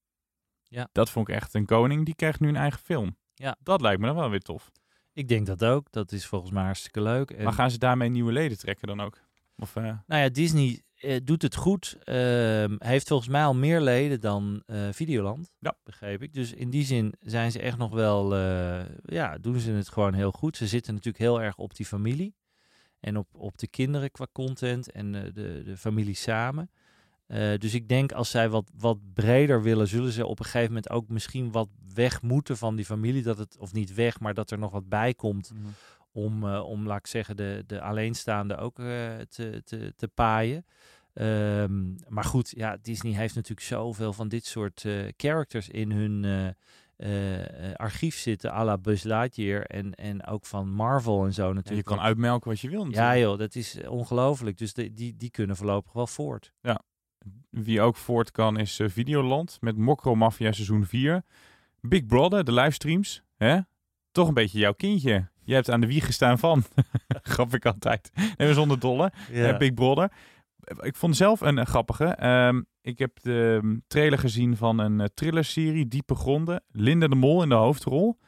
Ja. 0.62 0.88
Dat 0.92 1.10
vond 1.10 1.28
ik 1.28 1.34
echt 1.34 1.54
een 1.54 1.66
koning. 1.66 2.04
Die 2.04 2.14
krijgt 2.14 2.40
nu 2.40 2.48
een 2.48 2.56
eigen 2.56 2.80
film. 2.80 3.16
Ja. 3.34 3.56
Dat 3.62 3.80
lijkt 3.80 4.00
me 4.00 4.06
dan 4.06 4.16
wel 4.16 4.30
weer 4.30 4.40
tof. 4.40 4.70
Ik 5.12 5.28
denk 5.28 5.46
dat 5.46 5.64
ook. 5.64 5.92
Dat 5.92 6.12
is 6.12 6.26
volgens 6.26 6.50
mij 6.50 6.64
hartstikke 6.64 7.02
leuk. 7.02 7.30
En, 7.30 7.44
Maar 7.44 7.52
gaan 7.52 7.70
ze 7.70 7.78
daarmee 7.78 8.08
nieuwe 8.08 8.32
leden 8.32 8.58
trekken 8.58 8.88
dan 8.88 9.00
ook? 9.00 9.20
Of, 9.56 9.76
eh, 9.76 9.82
Nou 9.82 10.22
ja, 10.22 10.28
Disney 10.28 10.82
eh, 10.94 11.20
doet 11.24 11.42
het 11.42 11.56
goed. 11.56 11.96
Ehm, 12.02 12.76
heeft 12.78 13.08
volgens 13.08 13.28
mij 13.28 13.44
al 13.44 13.54
meer 13.54 13.80
leden 13.80 14.20
dan 14.20 14.62
eh, 14.66 14.88
Videoland. 14.92 15.50
Ja. 15.58 15.76
Begreep 15.84 16.22
ik. 16.22 16.34
Dus 16.34 16.52
in 16.52 16.70
die 16.70 16.84
zin 16.84 17.14
zijn 17.20 17.52
ze 17.52 17.60
echt 17.60 17.76
nog 17.76 17.92
wel... 17.92 18.36
ja, 19.02 19.38
doen 19.38 19.58
ze 19.58 19.72
het 19.72 19.88
gewoon 19.88 20.14
heel 20.14 20.32
goed. 20.32 20.56
Ze 20.56 20.66
zitten 20.66 20.94
natuurlijk 20.94 21.24
heel 21.24 21.42
erg 21.42 21.56
op 21.56 21.74
die 21.74 21.86
familie. 21.86 22.34
En 23.00 23.16
op, 23.16 23.28
op 23.32 23.58
de 23.58 23.68
kinderen 23.68 24.10
qua 24.10 24.26
content. 24.32 24.92
En 24.92 25.14
eh, 25.14 25.34
de, 25.34 25.62
de 25.64 25.76
familie 25.76 26.14
samen. 26.14 26.70
Eh, 27.26 27.58
dus 27.58 27.74
ik 27.74 27.88
denk 27.88 28.12
als 28.12 28.30
zij 28.30 28.48
wat, 28.48 28.70
wat 28.76 28.98
breder 29.14 29.62
willen, 29.62 29.88
zullen 29.88 30.12
ze 30.12 30.26
op 30.26 30.38
een 30.38 30.44
gegeven 30.44 30.68
moment 30.68 30.90
ook 30.90 31.08
misschien 31.08 31.52
wat 31.52 31.68
weg 31.94 32.22
moeten 32.22 32.56
van 32.56 32.76
die 32.76 32.84
familie. 32.84 33.22
Dat 33.22 33.38
het, 33.38 33.56
of 33.58 33.72
niet 33.72 33.94
weg, 33.94 34.20
maar 34.20 34.34
dat 34.34 34.50
er 34.50 34.58
nog 34.58 34.72
wat 34.72 34.88
bij 34.88 35.14
komt 35.14 35.52
om, 36.12 36.44
eh, 36.44 36.64
om 36.64 36.86
laat 36.86 36.98
ik 36.98 37.06
zeggen, 37.06 37.36
de, 37.36 37.64
de 37.66 37.80
alleenstaande 37.80 38.56
ook 38.56 38.76
te, 38.76 39.62
te, 39.64 39.92
te 39.96 40.08
paaien. 40.08 40.64
Ehm, 41.12 41.94
maar 42.08 42.24
goed, 42.24 42.52
ja, 42.56 42.76
Disney 42.82 43.12
heeft 43.12 43.34
natuurlijk 43.34 43.66
zoveel 43.66 44.12
van 44.12 44.28
dit 44.28 44.46
soort 44.46 44.84
characters 45.16 45.68
in 45.68 45.90
hun 45.92 46.54
eh, 46.98 47.34
eh, 47.34 47.70
eh, 47.70 47.74
archief 47.74 48.16
zitten, 48.16 48.52
à 48.52 48.64
la 48.64 48.78
Buzz 48.78 49.02
Lightyear 49.02 49.62
en, 49.62 49.94
en 49.94 50.26
ook 50.26 50.46
van 50.46 50.70
Marvel 50.70 51.24
en 51.24 51.32
zo 51.32 51.42
en 51.42 51.48
je 51.48 51.54
natuurlijk. 51.54 51.86
kan 51.86 52.00
uitmelken 52.00 52.50
wat 52.50 52.60
je 52.60 52.68
wil 52.68 52.80
ja 52.80 52.86
natuurlijk. 52.86 53.18
joh, 53.18 53.38
dat 53.38 53.54
is 53.54 53.78
ongelooflijk. 53.88 54.58
Dus 54.58 54.72
de, 54.72 54.94
die, 54.94 55.16
die 55.16 55.30
kunnen 55.30 55.56
voorlopig 55.56 55.92
wel 55.92 56.06
voort. 56.06 56.52
Wie 57.50 57.80
ook 57.80 57.96
voort 57.96 58.30
kan 58.30 58.58
is 58.58 58.78
eh, 58.78 58.88
Videoland 58.88 59.58
met 59.60 59.76
Mokro 59.76 60.14
Mafia 60.14 60.52
seizoen 60.52 60.86
4. 60.86 61.22
Big 61.80 62.06
Brother, 62.06 62.44
de 62.44 62.52
livestreams. 62.52 63.22
Hè? 63.36 63.58
Toch 64.12 64.28
een 64.28 64.34
beetje 64.34 64.58
jouw 64.58 64.72
kindje. 64.72 65.28
Je 65.44 65.54
hebt 65.54 65.70
aan 65.70 65.80
de 65.80 65.86
wieg 65.86 66.04
gestaan 66.04 66.38
van. 66.38 66.62
Grap 67.22 67.54
ik 67.54 67.66
altijd. 67.66 68.10
Nee, 68.36 68.54
zonder 68.54 68.78
dolle. 68.78 69.12
Ja. 69.32 69.52
Eh, 69.52 69.58
Big 69.58 69.74
Brother. 69.74 70.12
Ik 70.80 70.96
vond 70.96 71.16
zelf 71.16 71.40
een, 71.40 71.58
eh, 71.58 71.66
grappige. 71.66 72.04
Ehm, 72.04 72.62
ik 72.88 72.98
heb 72.98 73.20
de 73.22 73.58
mm, 73.62 73.82
trailer 73.86 74.18
gezien 74.18 74.56
van 74.56 74.78
een 74.78 74.98
uh, 74.98 75.04
thrillerserie, 75.14 75.88
Diepe 75.88 76.14
Gronden. 76.14 76.62
Linda 76.70 77.06
de 77.06 77.14
Mol 77.14 77.42
in 77.42 77.48
de 77.48 77.54
hoofdrol. 77.54 78.18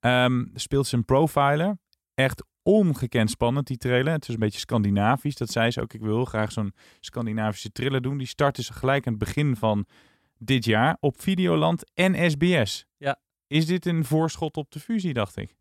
Ehm, 0.00 0.44
speelt 0.54 0.92
een 0.92 1.04
profiler. 1.04 1.78
Echt 2.14 2.44
ongekend 2.62 3.30
spannend, 3.30 3.66
die 3.66 3.76
trailer. 3.76 4.12
Het 4.12 4.28
is 4.28 4.34
een 4.34 4.40
beetje 4.40 4.58
Scandinavisch. 4.58 5.36
Dat 5.36 5.50
zei 5.50 5.70
ze 5.70 5.80
ook. 5.80 5.92
Ik 5.92 6.00
wil 6.00 6.14
heel 6.14 6.24
graag 6.24 6.52
zo'n 6.52 6.74
Scandinavische 7.00 7.72
thriller 7.72 8.02
doen. 8.02 8.18
Die 8.18 8.26
starten 8.26 8.64
ze 8.64 8.72
gelijk 8.72 9.06
aan 9.06 9.12
het 9.12 9.24
begin 9.24 9.56
van 9.56 9.86
dit 10.38 10.64
jaar 10.64 10.96
op 11.00 11.20
Videoland 11.20 11.92
en 11.94 12.30
SBS. 12.30 12.86
Ja. 12.96 13.20
Is 13.46 13.66
dit 13.66 13.86
een 13.86 14.04
voorschot 14.04 14.56
op 14.56 14.70
de 14.70 14.80
fusie, 14.80 15.12
dacht 15.12 15.36
ik? 15.36 15.54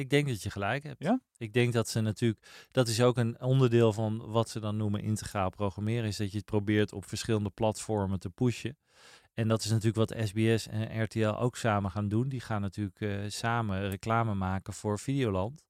Ik 0.00 0.10
denk 0.10 0.28
dat 0.28 0.42
je 0.42 0.50
gelijk 0.50 0.82
hebt. 0.82 1.02
Ja? 1.02 1.20
Ik 1.36 1.52
denk 1.52 1.72
dat 1.72 1.88
ze 1.88 2.00
natuurlijk, 2.00 2.46
dat 2.70 2.88
is 2.88 3.02
ook 3.02 3.16
een 3.16 3.40
onderdeel 3.40 3.92
van 3.92 4.30
wat 4.30 4.48
ze 4.48 4.60
dan 4.60 4.76
noemen 4.76 5.02
integraal 5.02 5.50
programmeren, 5.50 6.08
is 6.08 6.16
dat 6.16 6.30
je 6.30 6.36
het 6.36 6.46
probeert 6.46 6.92
op 6.92 7.04
verschillende 7.04 7.50
platformen 7.50 8.20
te 8.20 8.30
pushen. 8.30 8.78
En 9.34 9.48
dat 9.48 9.64
is 9.64 9.70
natuurlijk 9.70 9.96
wat 9.96 10.26
SBS 10.26 10.66
en 10.68 11.02
RTL 11.02 11.28
ook 11.28 11.56
samen 11.56 11.90
gaan 11.90 12.08
doen. 12.08 12.28
Die 12.28 12.40
gaan 12.40 12.60
natuurlijk 12.60 13.00
eh, 13.00 13.18
samen 13.26 13.88
reclame 13.88 14.34
maken 14.34 14.72
voor 14.72 14.98
Videoland. 14.98 15.64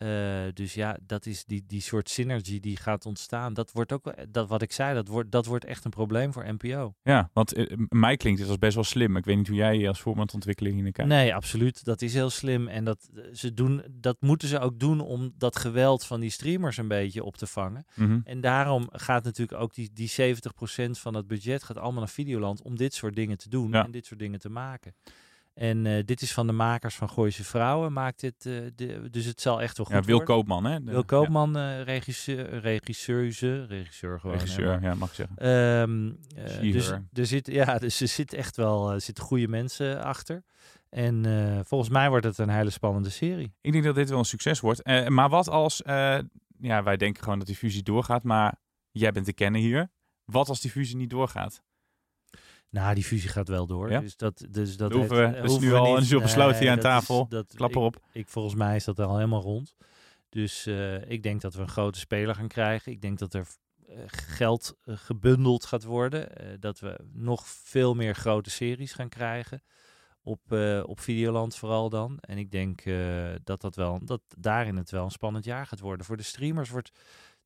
Eh, 0.00 0.42
dus 0.54 0.74
ja, 0.74 0.98
dat 1.06 1.26
is 1.26 1.44
die, 1.44 1.64
die 1.66 1.80
soort 1.80 2.08
synergy 2.10 2.60
die 2.60 2.76
gaat 2.76 3.06
ontstaan. 3.06 3.54
Dat 3.54 3.72
wordt 3.72 3.92
ook, 3.92 4.04
wel- 4.04 4.14
dat 4.28 4.48
wat 4.48 4.62
ik 4.62 4.72
zei, 4.72 4.94
dat 4.94 5.08
wordt, 5.08 5.30
dat 5.30 5.46
wordt 5.46 5.64
echt 5.64 5.84
een 5.84 5.90
probleem 5.90 6.32
voor 6.32 6.52
NPO. 6.52 6.94
Ja, 7.02 7.30
want 7.32 7.52
eh, 7.54 7.76
mij 7.88 8.16
klinkt 8.16 8.40
het 8.40 8.48
als 8.48 8.58
best 8.58 8.74
wel 8.74 8.84
slim. 8.84 9.16
Ik 9.16 9.24
weet 9.24 9.36
niet 9.36 9.46
hoe 9.48 9.56
jij 9.56 9.88
als 9.88 10.00
voorbandontwikkeling 10.00 10.74
hier 10.74 10.82
naar 10.84 10.92
kijkt. 10.92 11.10
Nee, 11.10 11.34
absoluut. 11.34 11.84
Dat 11.84 12.02
is 12.02 12.14
heel 12.14 12.30
slim. 12.30 12.68
En 12.68 12.84
dat, 12.84 13.08
eh, 13.14 13.22
ze 13.32 13.54
doen, 13.54 13.82
dat 13.90 14.16
moeten 14.20 14.48
ze 14.48 14.58
ook 14.58 14.78
doen 14.78 15.00
om 15.00 15.32
dat 15.38 15.56
geweld 15.56 16.04
van 16.06 16.20
die 16.20 16.30
streamers 16.30 16.76
een 16.76 16.88
beetje 16.88 17.24
op 17.24 17.36
te 17.36 17.46
vangen. 17.46 17.84
Mhm. 17.94 18.20
En 18.24 18.40
daarom 18.40 18.88
gaat 18.92 19.24
natuurlijk 19.24 19.60
ook 19.60 19.74
die, 19.74 19.90
die 19.92 20.08
70% 20.08 20.98
van 20.98 21.14
het 21.14 21.26
budget 21.26 21.62
gaat 21.62 21.76
allemaal 21.78 22.00
naar 22.00 22.08
Videoland 22.08 22.62
om 22.62 22.76
dit 22.76 22.94
soort 22.94 23.14
dingen 23.16 23.38
te 23.38 23.48
doen 23.48 23.70
Ja. 23.72 23.84
en 23.84 23.90
dit 23.90 24.06
soort 24.06 24.20
dingen 24.20 24.38
te 24.40 24.48
maken. 24.50 24.94
En 25.60 25.86
eh, 25.86 26.04
dit 26.04 26.22
is 26.22 26.32
van 26.32 26.46
de 26.46 26.52
makers 26.52 26.94
van 26.94 27.08
Gooise 27.10 27.44
Vrouwen, 27.44 27.92
maakt 27.92 28.20
dit, 28.20 28.46
eh, 28.46 28.52
de, 28.74 29.10
dus 29.10 29.24
het 29.24 29.40
zal 29.40 29.62
echt 29.62 29.76
wel 29.76 29.86
goed 29.86 29.94
Ja, 29.94 30.00
Wil 30.02 30.16
worden. 30.16 30.34
Koopman, 30.34 30.64
hè? 30.64 30.82
De- 30.84 30.90
Wil 30.90 31.04
Koopman, 31.04 31.56
eh 31.56 31.82
regisseur, 31.82 32.60
regisseuse, 32.60 33.64
regisseur 33.66 34.20
gewoon. 34.20 34.34
regisseur, 34.36 34.82
ja, 34.82 34.94
mag 34.94 35.08
ik 35.08 35.14
zeggen. 35.14 35.36
Eh, 35.36 36.48
She, 36.50 36.70
dus, 36.72 36.90
er 37.12 37.26
zit, 37.26 37.46
ja, 37.46 37.78
dus 37.78 38.00
er 38.00 38.08
zit 38.08 38.32
echt 38.32 38.56
wel 38.56 39.00
zitten 39.00 39.24
goede 39.24 39.48
mensen 39.48 40.02
achter. 40.04 40.42
En 40.90 41.24
eh, 41.26 41.60
volgens 41.64 41.90
mij 41.90 42.08
wordt 42.08 42.24
het 42.24 42.38
een 42.38 42.48
hele 42.48 42.70
spannende 42.70 43.10
serie. 43.10 43.54
Ik 43.60 43.72
denk 43.72 43.84
dat 43.84 43.94
dit 43.94 44.08
wel 44.08 44.18
een 44.18 44.24
succes 44.24 44.60
wordt. 44.60 44.82
Eh, 44.82 45.06
maar 45.06 45.28
wat 45.28 45.48
als, 45.48 45.82
eh, 45.82 46.18
ja, 46.60 46.82
wij 46.82 46.96
denken 46.96 47.22
gewoon 47.22 47.38
dat 47.38 47.46
die 47.46 47.56
fusie 47.56 47.82
doorgaat, 47.82 48.22
maar 48.22 48.54
jij 48.90 49.12
bent 49.12 49.26
de 49.26 49.32
kenner 49.32 49.60
hier. 49.60 49.90
Wat 50.24 50.48
als 50.48 50.60
die 50.60 50.70
fusie 50.70 50.96
niet 50.96 51.10
doorgaat? 51.10 51.62
Nou, 52.70 52.94
die 52.94 53.04
fusie 53.04 53.28
gaat 53.28 53.48
wel 53.48 53.66
door. 53.66 53.90
Ja? 53.90 54.00
Dus 54.00 54.16
dat, 54.16 54.46
dus 54.50 54.76
dat 54.76 54.90
Dat 54.90 54.98
hoeven 54.98 55.16
we- 55.16 55.22
heeft- 55.22 55.34
dat 55.36 55.44
is 55.44 55.50
hoeven 55.50 55.68
nu 55.68 55.74
we 55.74 55.80
al 55.80 55.96
een 55.96 56.02
zo 56.04 56.20
besloten 56.20 56.58
hier 56.60 56.70
aan 56.70 56.76
is- 56.76 56.82
tafel. 56.82 57.28
dat, 57.28 57.52
Klap 57.54 57.74
erop. 57.74 58.00
Ik, 58.12 58.28
volgens 58.28 58.54
mij 58.54 58.76
is 58.76 58.84
dat 58.84 58.98
al 59.00 59.14
helemaal 59.14 59.42
rond. 59.42 59.74
Dus 60.28 60.66
eh, 60.66 61.10
ik 61.10 61.22
denk 61.22 61.40
dat 61.40 61.54
we 61.54 61.60
een 61.60 61.68
grote 61.68 61.98
speler 61.98 62.34
gaan 62.34 62.48
krijgen. 62.48 62.92
Ik 62.92 63.00
denk 63.00 63.18
dat 63.18 63.34
er 63.34 63.46
eh, 63.88 63.96
geld 64.06 64.76
eh, 64.84 64.96
gebundeld 64.96 65.64
gaat 65.64 65.84
worden. 65.84 66.36
eh, 66.36 66.46
dat 66.60 66.80
we 66.80 66.98
nog 67.12 67.46
veel 67.46 67.94
meer 67.94 68.14
grote 68.14 68.50
series 68.50 68.92
gaan 68.92 69.08
krijgen. 69.08 69.62
Op, 70.22 70.52
eh, 70.52 70.82
op 70.86 71.00
Videoland 71.00 71.56
vooral 71.56 71.88
dan. 71.88 72.18
En 72.20 72.38
ik 72.38 72.50
denk 72.50 72.80
eh, 72.80 72.94
dat, 73.44 73.60
dat, 73.60 73.74
wel, 73.76 73.98
dat 74.04 74.20
daarin 74.38 74.76
het 74.76 74.90
wel 74.90 75.04
een 75.04 75.10
spannend 75.10 75.44
jaar 75.44 75.66
gaat 75.66 75.80
worden. 75.80 76.06
Voor 76.06 76.16
de 76.16 76.22
streamers 76.22 76.70
wordt 76.70 76.90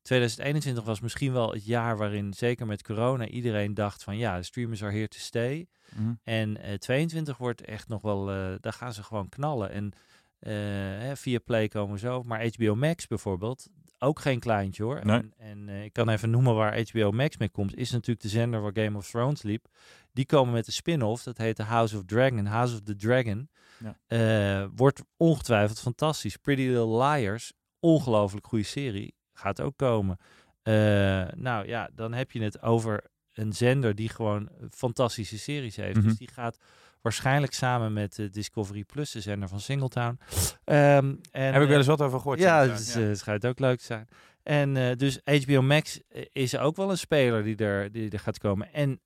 2021 0.05 0.83
was 0.83 0.99
misschien 0.99 1.33
wel 1.33 1.51
het 1.51 1.65
jaar 1.65 1.97
waarin, 1.97 2.33
zeker 2.33 2.65
met 2.65 2.83
corona, 2.83 3.27
iedereen 3.27 3.73
dacht 3.73 4.03
van 4.03 4.17
ja, 4.17 4.37
de 4.37 4.43
streamers 4.43 4.83
are 4.83 4.91
here 4.91 5.07
to 5.07 5.19
stay. 5.19 5.67
Mhm. 5.95 6.13
En 6.23 6.61
eh 6.61 6.73
22 6.73 7.37
wordt 7.37 7.61
echt 7.61 7.87
nog 7.87 8.01
wel, 8.01 8.31
eh, 8.31 8.53
daar 8.59 8.73
gaan 8.73 8.93
ze 8.93 9.03
gewoon 9.03 9.29
knallen. 9.29 9.71
En 9.71 9.93
eh, 10.39 11.15
via 11.15 11.39
Play 11.39 11.67
komen 11.67 11.99
zo. 11.99 12.23
Maar 12.23 12.47
HBO 12.47 12.75
Max 12.75 13.07
bijvoorbeeld, 13.07 13.67
ook 13.99 14.19
geen 14.19 14.39
kleintje 14.39 14.83
hoor. 14.83 15.05
Nee. 15.05 15.19
En, 15.19 15.33
en 15.37 15.83
ik 15.83 15.93
kan 15.93 16.09
even 16.09 16.29
noemen 16.29 16.55
waar 16.55 16.81
HBO 16.89 17.11
Max 17.11 17.37
mee 17.37 17.49
komt. 17.49 17.75
Is 17.75 17.91
natuurlijk 17.91 18.21
de 18.21 18.29
zender 18.29 18.61
waar 18.61 18.83
Game 18.83 18.97
of 18.97 19.09
Thrones 19.09 19.41
liep. 19.41 19.67
Die 20.13 20.25
komen 20.25 20.53
met 20.53 20.67
een 20.67 20.73
spin-off, 20.73 21.23
dat 21.23 21.37
heet 21.37 21.55
The 21.55 21.63
House 21.63 21.97
of 21.97 22.05
Dragon. 22.05 22.45
House 22.45 22.73
of 22.73 22.81
the 22.81 22.95
Dragon. 22.95 23.49
Ja. 24.07 24.69
Wordt 24.75 25.03
ongetwijfeld 25.17 25.79
fantastisch. 25.79 26.37
Pretty 26.37 26.61
Little 26.61 27.03
Liars, 27.03 27.53
ongelooflijk 27.79 28.47
goede 28.47 28.65
serie. 28.65 29.14
Gaat 29.35 29.61
ook 29.61 29.77
komen. 29.77 30.17
Eh, 30.61 30.73
nou 31.35 31.67
ja, 31.67 31.89
dan 31.93 32.13
heb 32.13 32.31
je 32.31 32.41
het 32.41 32.61
over 32.61 33.03
een 33.33 33.53
zender 33.53 33.95
die 33.95 34.09
gewoon 34.09 34.49
fantastische 34.69 35.37
series 35.37 35.75
heeft. 35.75 35.97
Mhm. 35.97 36.07
Dus 36.07 36.17
die 36.17 36.29
gaat 36.33 36.57
waarschijnlijk 37.05 37.53
samen 37.53 37.93
met 37.93 38.19
eh, 38.19 38.25
Discovery 38.31 38.83
Plus, 38.83 39.11
de 39.11 39.21
zender 39.21 39.49
van 39.49 39.59
Singletown. 39.59 40.19
Ehm, 40.63 41.13
en, 41.31 41.53
Heb 41.53 41.53
ik 41.53 41.59
wel 41.59 41.67
eh, 41.67 41.75
eens 41.75 41.87
wat 41.87 42.01
over 42.01 42.19
gehoord. 42.19 42.39
ja, 42.39 42.67
het 42.67 42.79
is, 42.79 42.95
eh, 42.95 43.13
schijnt 43.13 43.45
ook 43.45 43.59
leuk 43.59 43.77
te 43.77 43.85
zijn. 43.85 44.07
En 44.43 44.97
dus 44.97 45.19
HBO 45.23 45.61
Max 45.61 45.99
is 46.31 46.57
ook 46.57 46.75
wel 46.75 46.89
een 46.91 46.97
speler 46.97 47.43
die 47.43 47.55
er, 47.55 47.91
die 47.91 48.09
er 48.09 48.19
gaat 48.19 48.37
komen. 48.37 48.73
En 48.73 48.99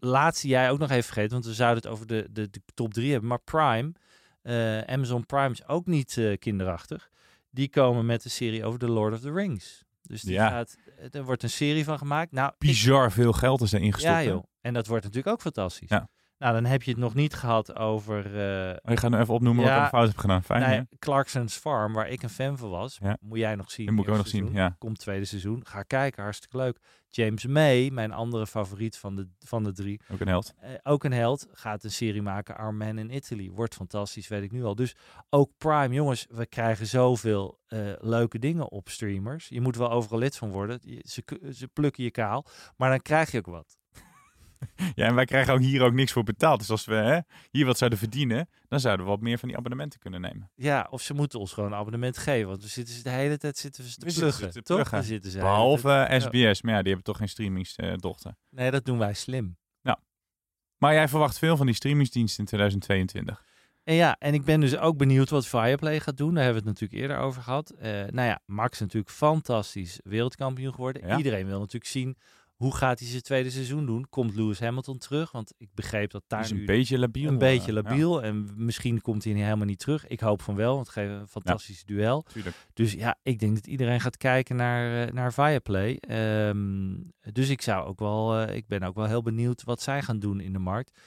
laatste 0.00 0.48
jij 0.48 0.70
ook 0.70 0.78
nog 0.78 0.90
even 0.90 1.04
vergeten, 1.04 1.32
want 1.32 1.46
we 1.46 1.54
zouden 1.54 1.82
het 1.82 1.92
over 1.92 2.06
de, 2.06 2.28
de, 2.30 2.50
de 2.50 2.60
top 2.74 2.94
drie 2.94 3.10
hebben. 3.10 3.28
Maar 3.28 3.40
Prime, 3.40 3.92
Amazon 4.86 5.26
Prime 5.26 5.50
is 5.50 5.66
ook 5.66 5.86
niet 5.86 6.36
kinderachtig. 6.38 7.10
Die 7.56 7.68
komen 7.68 8.06
met 8.06 8.24
een 8.24 8.30
serie 8.30 8.64
over 8.64 8.78
The 8.78 8.88
Lord 8.88 9.12
of 9.14 9.20
the 9.20 9.32
Rings. 9.32 9.84
Dus 10.02 10.22
die 10.22 10.32
Ja. 10.32 10.48
gaat, 10.48 10.76
er 11.10 11.24
wordt 11.24 11.42
een 11.42 11.50
serie 11.50 11.84
van 11.84 11.98
gemaakt. 11.98 12.32
Nou, 12.32 12.48
ik- 12.48 12.58
Bizar 12.58 13.12
veel 13.12 13.32
geld 13.32 13.60
is 13.60 13.72
erin 13.72 13.92
gestopt. 13.92 14.14
ja 14.14 14.22
joh. 14.22 14.44
En 14.60 14.74
dat 14.74 14.86
wordt 14.86 15.04
natuurlijk 15.04 15.32
ook 15.34 15.40
fantastisch. 15.40 15.88
Ja. 15.88 16.08
Nou, 16.38 16.52
dan 16.54 16.64
heb 16.64 16.82
je 16.82 16.90
het 16.90 17.00
nog 17.00 17.14
niet 17.14 17.34
gehad 17.34 17.76
over... 17.76 18.16
eh, 18.26 18.68
Oh, 18.70 18.90
je 18.90 18.96
gaat 18.96 19.10
nu 19.10 19.18
even 19.18 19.34
opnoemen 19.34 19.64
wat 19.64 19.72
ik 19.72 19.82
een 19.82 19.88
fout 19.88 20.08
heb 20.08 20.18
gedaan. 20.18 20.42
Fijn, 20.42 20.60
nou 20.60 20.72
ja, 20.74 20.86
Clarkson's 20.98 21.56
Farm, 21.56 21.92
waar 21.92 22.08
ik 22.08 22.22
een 22.22 22.28
fan 22.30 22.58
van 22.58 22.70
was. 22.70 22.98
Ja. 23.02 23.16
Moet 23.20 23.38
jij 23.38 23.54
nog 23.54 23.70
zien. 23.70 23.86
Die 23.86 23.94
moet 23.94 24.04
ik 24.04 24.10
ook 24.10 24.16
nog 24.16 24.28
zien, 24.28 24.52
ja. 24.52 24.76
Komt 24.78 24.98
tweede 24.98 25.24
seizoen. 25.24 25.66
Ga 25.66 25.82
kijken, 25.82 26.22
hartstikke 26.22 26.56
leuk. 26.56 26.78
James 27.08 27.46
May, 27.46 27.90
mijn 27.90 28.12
andere 28.12 28.46
favoriet 28.46 28.96
van 28.98 29.16
de, 29.16 29.28
van 29.38 29.62
de 29.64 29.72
drie. 29.72 30.00
Ook 30.12 30.20
een 30.20 30.28
held. 30.28 30.52
eh, 30.58 30.70
ook 30.82 31.04
een 31.04 31.12
held. 31.12 31.46
Gaat 31.52 31.84
een 31.84 31.90
serie 31.90 32.22
maken, 32.22 32.56
Our 32.56 32.74
Man 32.74 32.98
in 32.98 33.14
Italy. 33.14 33.50
Wordt 33.50 33.74
fantastisch, 33.74 34.28
weet 34.28 34.42
ik 34.42 34.52
nu 34.52 34.64
al. 34.64 34.74
Dus 34.74 34.96
ook 35.30 35.50
Prime, 35.58 35.94
jongens, 35.94 36.26
we 36.30 36.46
krijgen 36.46 36.86
zoveel 36.86 37.58
eh, 37.66 37.78
leuke 37.98 38.38
dingen 38.38 38.70
op 38.70 38.88
streamers. 38.88 39.48
Je 39.48 39.60
moet 39.60 39.76
wel 39.76 39.90
overal 39.90 40.18
lid 40.18 40.36
van 40.36 40.50
worden. 40.50 40.78
Je- 40.82 41.04
Ze, 41.08 41.24
ze 41.52 41.68
plukken 41.68 42.04
je 42.04 42.10
kaal, 42.10 42.46
maar 42.76 42.90
dan 42.90 43.00
krijg 43.02 43.30
je 43.30 43.38
ook 43.38 43.46
wat. 43.46 43.76
Ja, 44.94 45.06
en 45.06 45.14
wij 45.14 45.24
krijgen 45.24 45.54
ook 45.54 45.60
hier 45.60 45.82
ook 45.82 45.92
niks 45.92 46.12
voor 46.12 46.22
betaald. 46.22 46.58
Dus 46.58 46.70
als 46.70 46.84
we 46.84 46.94
hè, 46.94 47.18
hier 47.50 47.66
wat 47.66 47.78
zouden 47.78 47.98
verdienen, 47.98 48.48
dan 48.68 48.80
zouden 48.80 49.04
we 49.04 49.12
wat 49.12 49.20
meer 49.20 49.38
van 49.38 49.48
die 49.48 49.56
abonnementen 49.56 50.00
kunnen 50.00 50.20
nemen. 50.20 50.50
Ja, 50.54 50.86
of 50.90 51.02
ze 51.02 51.14
moeten 51.14 51.38
ons 51.38 51.52
gewoon 51.52 51.72
een 51.72 51.78
abonnement 51.78 52.18
geven. 52.18 52.48
Want 52.48 52.62
we 52.62 52.68
zitten 52.68 52.94
ze 52.94 53.02
de 53.02 53.10
hele 53.10 53.38
tijd 53.38 53.58
zitten 53.58 53.84
we 53.84 53.90
te 53.90 54.18
pluggen. 54.18 54.50
te 54.50 54.62
toch? 54.62 54.90
We 54.90 55.02
zitten 55.02 55.30
ze 55.30 55.38
Behalve 55.38 56.06
SBS, 56.18 56.62
maar 56.62 56.74
ja, 56.74 56.78
die 56.78 56.92
hebben 56.92 57.02
toch 57.02 57.16
geen 57.16 57.28
streamingsdochter. 57.28 58.36
Nee, 58.50 58.70
dat 58.70 58.84
doen 58.84 58.98
wij 58.98 59.14
slim. 59.14 59.56
maar 60.78 60.92
jij 60.92 61.08
verwacht 61.08 61.38
veel 61.38 61.56
van 61.56 61.66
die 61.66 61.74
streamingsdiensten 61.74 62.38
in 62.38 62.46
2022. 62.46 63.44
En 63.86 63.94
ja, 63.94 64.16
en 64.18 64.34
ik 64.34 64.44
ben 64.44 64.60
dus 64.60 64.76
ook 64.76 64.96
benieuwd 64.96 65.30
wat 65.30 65.46
Fireplay 65.46 66.00
gaat 66.00 66.16
doen. 66.16 66.34
Daar 66.34 66.44
hebben 66.44 66.62
we 66.62 66.68
het 66.68 66.80
natuurlijk 66.80 67.10
eerder 67.10 67.26
over 67.26 67.42
gehad. 67.42 67.70
Eh, 67.70 67.90
nou 67.90 68.28
ja, 68.28 68.40
Max 68.46 68.72
is 68.72 68.80
natuurlijk 68.80 69.10
fantastisch 69.10 70.00
wereldkampioen 70.04 70.74
geworden. 70.74 71.06
Ja. 71.06 71.16
Iedereen 71.16 71.46
wil 71.46 71.58
natuurlijk 71.58 71.90
zien 71.90 72.16
hoe 72.56 72.74
gaat 72.76 72.98
hij 72.98 73.08
zijn 73.08 73.22
tweede 73.22 73.50
seizoen 73.50 73.86
doen. 73.86 74.06
Komt 74.08 74.34
Lewis 74.34 74.60
Hamilton 74.60 74.98
terug? 74.98 75.32
Want 75.32 75.52
ik 75.58 75.68
begreep 75.74 76.10
dat 76.10 76.22
daar 76.26 76.40
is 76.40 76.52
nu 76.52 76.58
een 76.60 76.66
beetje 76.66 76.98
labiel. 76.98 77.28
een 77.28 77.38
beetje 77.38 77.76
eh, 77.76 77.82
labiel. 77.82 78.22
En 78.22 78.50
misschien 78.56 79.00
komt 79.00 79.24
hij 79.24 79.32
helemaal 79.32 79.66
niet 79.66 79.78
terug. 79.78 80.06
Ik 80.06 80.20
hoop 80.20 80.42
van 80.42 80.54
wel, 80.54 80.74
want 80.74 80.86
het 80.86 80.94
geeft 80.94 81.10
een 81.10 81.28
fantastisch 81.28 81.84
duel. 81.84 82.22
Tuurlijk. 82.22 82.56
Dus 82.72 82.92
ja, 82.92 83.16
ik 83.22 83.38
denk 83.38 83.54
dat 83.54 83.66
iedereen 83.66 84.00
gaat 84.00 84.16
kijken 84.16 84.56
naar, 84.56 85.06
eh, 85.06 85.12
naar 85.12 85.32
Viaplay. 85.32 85.96
Ehm, 85.96 86.94
dus 87.32 87.48
ik 87.48 87.62
zou 87.62 87.86
ook 87.86 87.98
wel, 87.98 88.38
eh, 88.38 88.56
ik 88.56 88.66
ben 88.66 88.82
ook 88.82 88.94
wel 88.94 89.06
heel 89.06 89.22
benieuwd 89.22 89.62
wat 89.62 89.82
zij 89.82 90.02
gaan 90.02 90.18
doen 90.18 90.40
in 90.40 90.52
de 90.52 90.58
markt. 90.58 90.98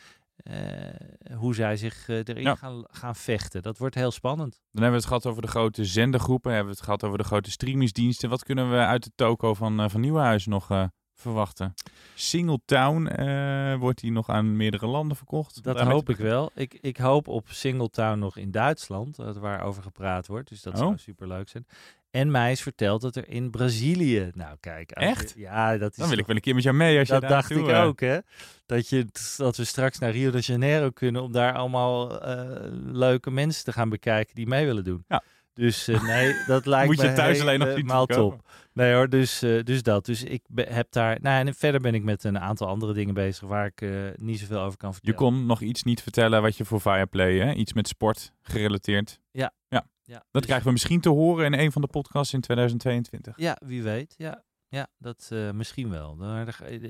Hoe 1.35 1.55
zij 1.55 1.77
zich 1.77 2.07
erin 2.07 2.41
Ja. 2.41 2.55
gaan, 2.55 2.83
gaan 2.91 3.15
vechten. 3.15 3.61
Dat 3.61 3.77
wordt 3.77 3.95
heel 3.95 4.11
spannend. 4.11 4.51
Dan 4.51 4.83
hebben 4.83 4.89
we 4.91 4.95
het 4.97 5.05
gehad 5.05 5.25
over 5.25 5.41
de 5.41 5.47
grote 5.47 5.85
zendergroepen. 5.85 6.51
Hebben 6.51 6.69
we 6.71 6.75
het 6.77 6.85
gehad 6.85 7.03
over 7.03 7.17
de 7.17 7.23
grote 7.23 7.51
streamingsdiensten. 7.51 8.29
Wat 8.29 8.43
kunnen 8.43 8.71
we 8.71 8.77
uit 8.77 9.03
de 9.03 9.11
toko 9.15 9.53
van, 9.53 9.81
uh, 9.81 9.89
van 9.89 10.01
Nieuwenhuizen 10.01 10.51
nog 10.51 10.89
verwachten? 11.21 11.73
Singletown 12.15 13.09
uh, 13.19 13.75
wordt 13.75 13.99
die 14.01 14.11
nog 14.11 14.29
aan 14.29 14.55
meerdere 14.57 14.87
landen 14.87 15.17
verkocht? 15.17 15.63
Dat 15.63 15.75
Daarmee 15.75 15.93
hoop 15.93 16.09
ik 16.09 16.17
wel. 16.17 16.51
Ik, 16.55 16.77
ik 16.81 16.97
hoop 16.97 17.27
op 17.27 17.47
Singletown 17.49 18.19
nog 18.19 18.37
in 18.37 18.51
Duitsland, 18.51 19.15
waar 19.15 19.61
over 19.63 19.83
gepraat 19.83 20.27
wordt. 20.27 20.49
Dus 20.49 20.61
dat 20.61 20.73
Oh. 20.73 20.79
zou 20.79 20.97
super 20.97 21.27
leuk 21.27 21.49
zijn. 21.49 21.67
En 22.11 22.31
mij 22.31 22.51
is 22.51 22.61
verteld 22.61 23.01
dat 23.01 23.15
er 23.15 23.29
in 23.29 23.49
Brazilië. 23.49 24.31
Nou, 24.33 24.57
kijk. 24.59 24.89
je- 24.89 24.95
Echt? 24.95 25.33
ja, 25.37 25.77
dat 25.77 25.91
is. 25.91 25.97
Dan 25.97 26.09
wil 26.09 26.17
ik 26.17 26.25
wel 26.25 26.35
een 26.35 26.41
keer 26.41 26.55
met 26.55 26.63
jou 26.63 26.75
mee 26.75 26.99
als 26.99 27.07
je 27.07 27.13
dat 27.13 27.21
daar 27.21 27.31
dacht 27.31 27.49
ik 27.49 27.67
eh, 27.67 27.83
ook, 27.83 27.99
hè? 27.99 28.17
Dat, 28.65 28.89
je, 28.89 29.05
dat 29.37 29.57
we 29.57 29.63
straks 29.63 29.99
naar 29.99 30.11
Rio 30.11 30.31
de 30.31 30.39
Janeiro 30.39 30.89
kunnen 30.89 31.21
om 31.21 31.31
daar 31.31 31.53
allemaal 31.53 32.21
eh, 32.21 32.45
leuke 32.85 33.31
mensen 33.31 33.63
te 33.63 33.71
gaan 33.71 33.89
bekijken 33.89 34.35
die 34.35 34.47
mee 34.47 34.65
willen 34.65 34.83
doen. 34.83 35.03
Ja. 35.07 35.23
Dus 35.53 35.87
eh, 35.87 36.03
nee, 36.03 36.35
dat 36.47 36.65
lijkt 36.75 36.87
Moet 36.87 36.97
me 36.97 37.07
je 37.09 37.13
thuis 37.13 37.41
alleen 37.41 37.59
nog 37.59 38.05
top. 38.05 38.41
Nee 38.79 38.93
hoor, 38.93 39.09
dus, 39.09 39.41
eh, 39.41 39.63
dus 39.63 39.83
dat. 39.83 40.05
Dus 40.05 40.23
ik 40.23 40.41
heb 40.55 40.91
daar... 40.91 41.17
Nou, 41.21 41.47
en 41.47 41.53
verder 41.55 41.81
ben 41.81 41.93
ik 41.93 42.03
met 42.03 42.23
een 42.23 42.39
aantal 42.39 42.67
andere 42.67 42.93
dingen 42.93 43.13
bezig 43.13 43.47
waar 43.47 43.65
ik 43.65 43.81
eh, 43.81 43.89
niet 44.15 44.39
zoveel 44.39 44.59
over 44.59 44.77
kan 44.77 44.89
Je 44.89 44.95
vertellen. 44.95 45.19
kon 45.19 45.45
nog 45.45 45.61
iets 45.61 45.83
niet 45.83 46.01
vertellen 46.01 46.41
wat 46.41 46.57
je 46.57 46.65
voor 46.65 46.79
Fireplay, 46.79 47.37
hè? 47.37 47.53
iets 47.53 47.73
met 47.73 47.87
sport 47.87 48.31
gerelateerd. 48.41 49.19
Ja. 49.31 49.53
ja. 49.67 49.87
Ja, 50.03 50.15
Dat 50.15 50.25
dus- 50.31 50.45
krijgen 50.45 50.65
we 50.65 50.71
misschien 50.71 51.01
te 51.01 51.09
horen 51.09 51.45
in 51.53 51.59
een 51.59 51.71
van 51.71 51.81
de 51.81 51.87
podcasts 51.87 52.33
in 52.33 52.41
2022. 52.41 53.37
Ja, 53.37 53.57
wie 53.65 53.83
weet. 53.83 54.13
Ja, 54.17 54.43
ja 54.67 54.87
dat 54.97 55.29
eh, 55.31 55.51
misschien 55.51 55.89
wel. 55.89 56.17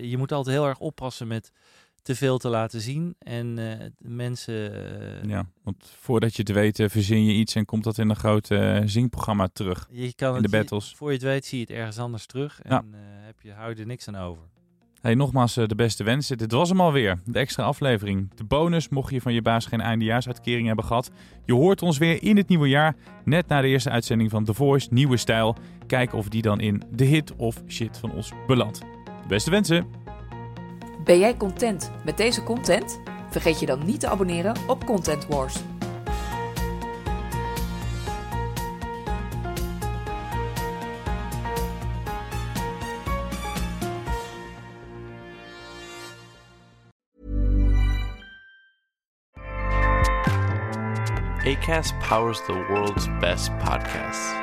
Je 0.02 0.17
moet 0.17 0.32
altijd 0.32 0.56
heel 0.56 0.67
erg 0.67 0.80
oppassen 0.80 1.28
met 1.28 1.52
te 2.10 2.15
veel 2.15 2.38
te 2.38 2.50
laten 2.50 2.82
zien. 2.82 3.15
En 3.19 3.58
eh, 3.80 3.86
mensen... 3.98 4.74
eh, 5.24 5.30
Ja, 5.30 5.45
want 5.63 5.91
voordat 6.00 6.36
je 6.36 6.41
het 6.41 6.52
weet 6.52 6.80
eh, 6.80 6.89
verzin 6.89 7.26
je 7.26 7.34
iets 7.34 7.56
en 7.56 7.65
komt 7.65 7.84
dat 7.84 7.98
in 7.98 8.10
een 8.10 8.15
groot 8.15 8.50
zingprogramma 8.86 9.48
terug. 9.54 9.88
Je 9.91 10.13
kan 10.15 10.36
in 10.36 10.41
het, 10.41 10.52
de 10.52 10.58
je- 10.58 10.63
battles. 10.63 10.93
voor 10.95 11.08
je 11.08 11.13
het 11.13 11.24
weet 11.24 11.45
zie 11.45 11.60
je 11.60 11.65
het 11.65 11.74
ergens 11.74 11.98
anders 12.00 12.26
terug. 12.26 12.62
En 12.62 12.72
Ja. 12.72 12.84
heb 13.26 13.41
je, 13.41 13.52
hou 13.52 13.74
je 13.74 13.80
er 13.82 13.86
niks 13.86 14.08
aan 14.08 14.15
over. 14.15 14.43
Hey, 15.02 15.15
nogmaals 15.15 15.54
de 15.54 15.76
beste 15.76 16.04
wensen. 16.04 16.38
Dit 16.38 16.52
was 16.52 16.69
hem 16.69 16.82
alweer, 16.82 17.19
de 17.26 17.39
extra 17.39 17.63
aflevering. 17.63 18.34
De 18.36 18.43
bonus, 18.43 18.89
mocht 18.89 19.12
je 19.12 19.22
van 19.22 19.34
je 19.34 19.41
baas 19.41 19.65
geen 19.65 19.82
eindejaarsuitkering 19.82 20.67
hebben 20.67 20.86
gehad. 20.86 21.12
Je 21.45 21.54
hoort 21.54 21.82
ons 21.82 21.98
weer 21.98 22.24
in 22.24 22.38
het 22.38 22.48
nieuwe 22.48 22.67
jaar, 22.67 22.95
net 23.26 23.48
na 23.48 23.62
de 23.62 23.67
eerste 23.67 23.89
uitzending 23.89 24.30
van 24.30 24.43
The 24.43 24.54
Voice, 24.54 24.88
Nieuwe 24.91 25.17
Stijl. 25.17 25.56
Kijken 25.88 26.17
of 26.17 26.28
die 26.30 26.41
dan 26.41 26.60
in 26.60 26.84
de 26.91 27.06
hit 27.06 27.36
of 27.36 27.62
shit 27.67 27.98
van 27.98 28.12
ons 28.12 28.32
belandt. 28.48 28.80
De 28.80 29.28
beste 29.28 29.52
wensen! 29.52 29.86
Ben 31.04 31.20
jij 31.20 31.38
content 31.38 31.92
met 32.06 32.18
deze 32.18 32.44
content? 32.44 33.00
Vergeet 33.30 33.60
je 33.60 33.66
dan 33.66 33.86
niet 33.86 34.00
te 34.00 34.08
abonneren 34.08 34.56
op 34.68 34.86
Content 34.86 35.28
Wars. 35.28 35.56
ACAST 51.46 51.94
powers 52.00 52.46
the 52.46 52.66
world's 52.70 53.08
best 53.20 53.58
podcasts. 53.58 54.34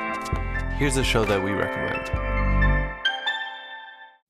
Here's 0.77 0.97
a 0.97 1.03
show 1.03 1.25
that 1.25 1.41
we 1.43 1.51
recommend. 1.51 2.26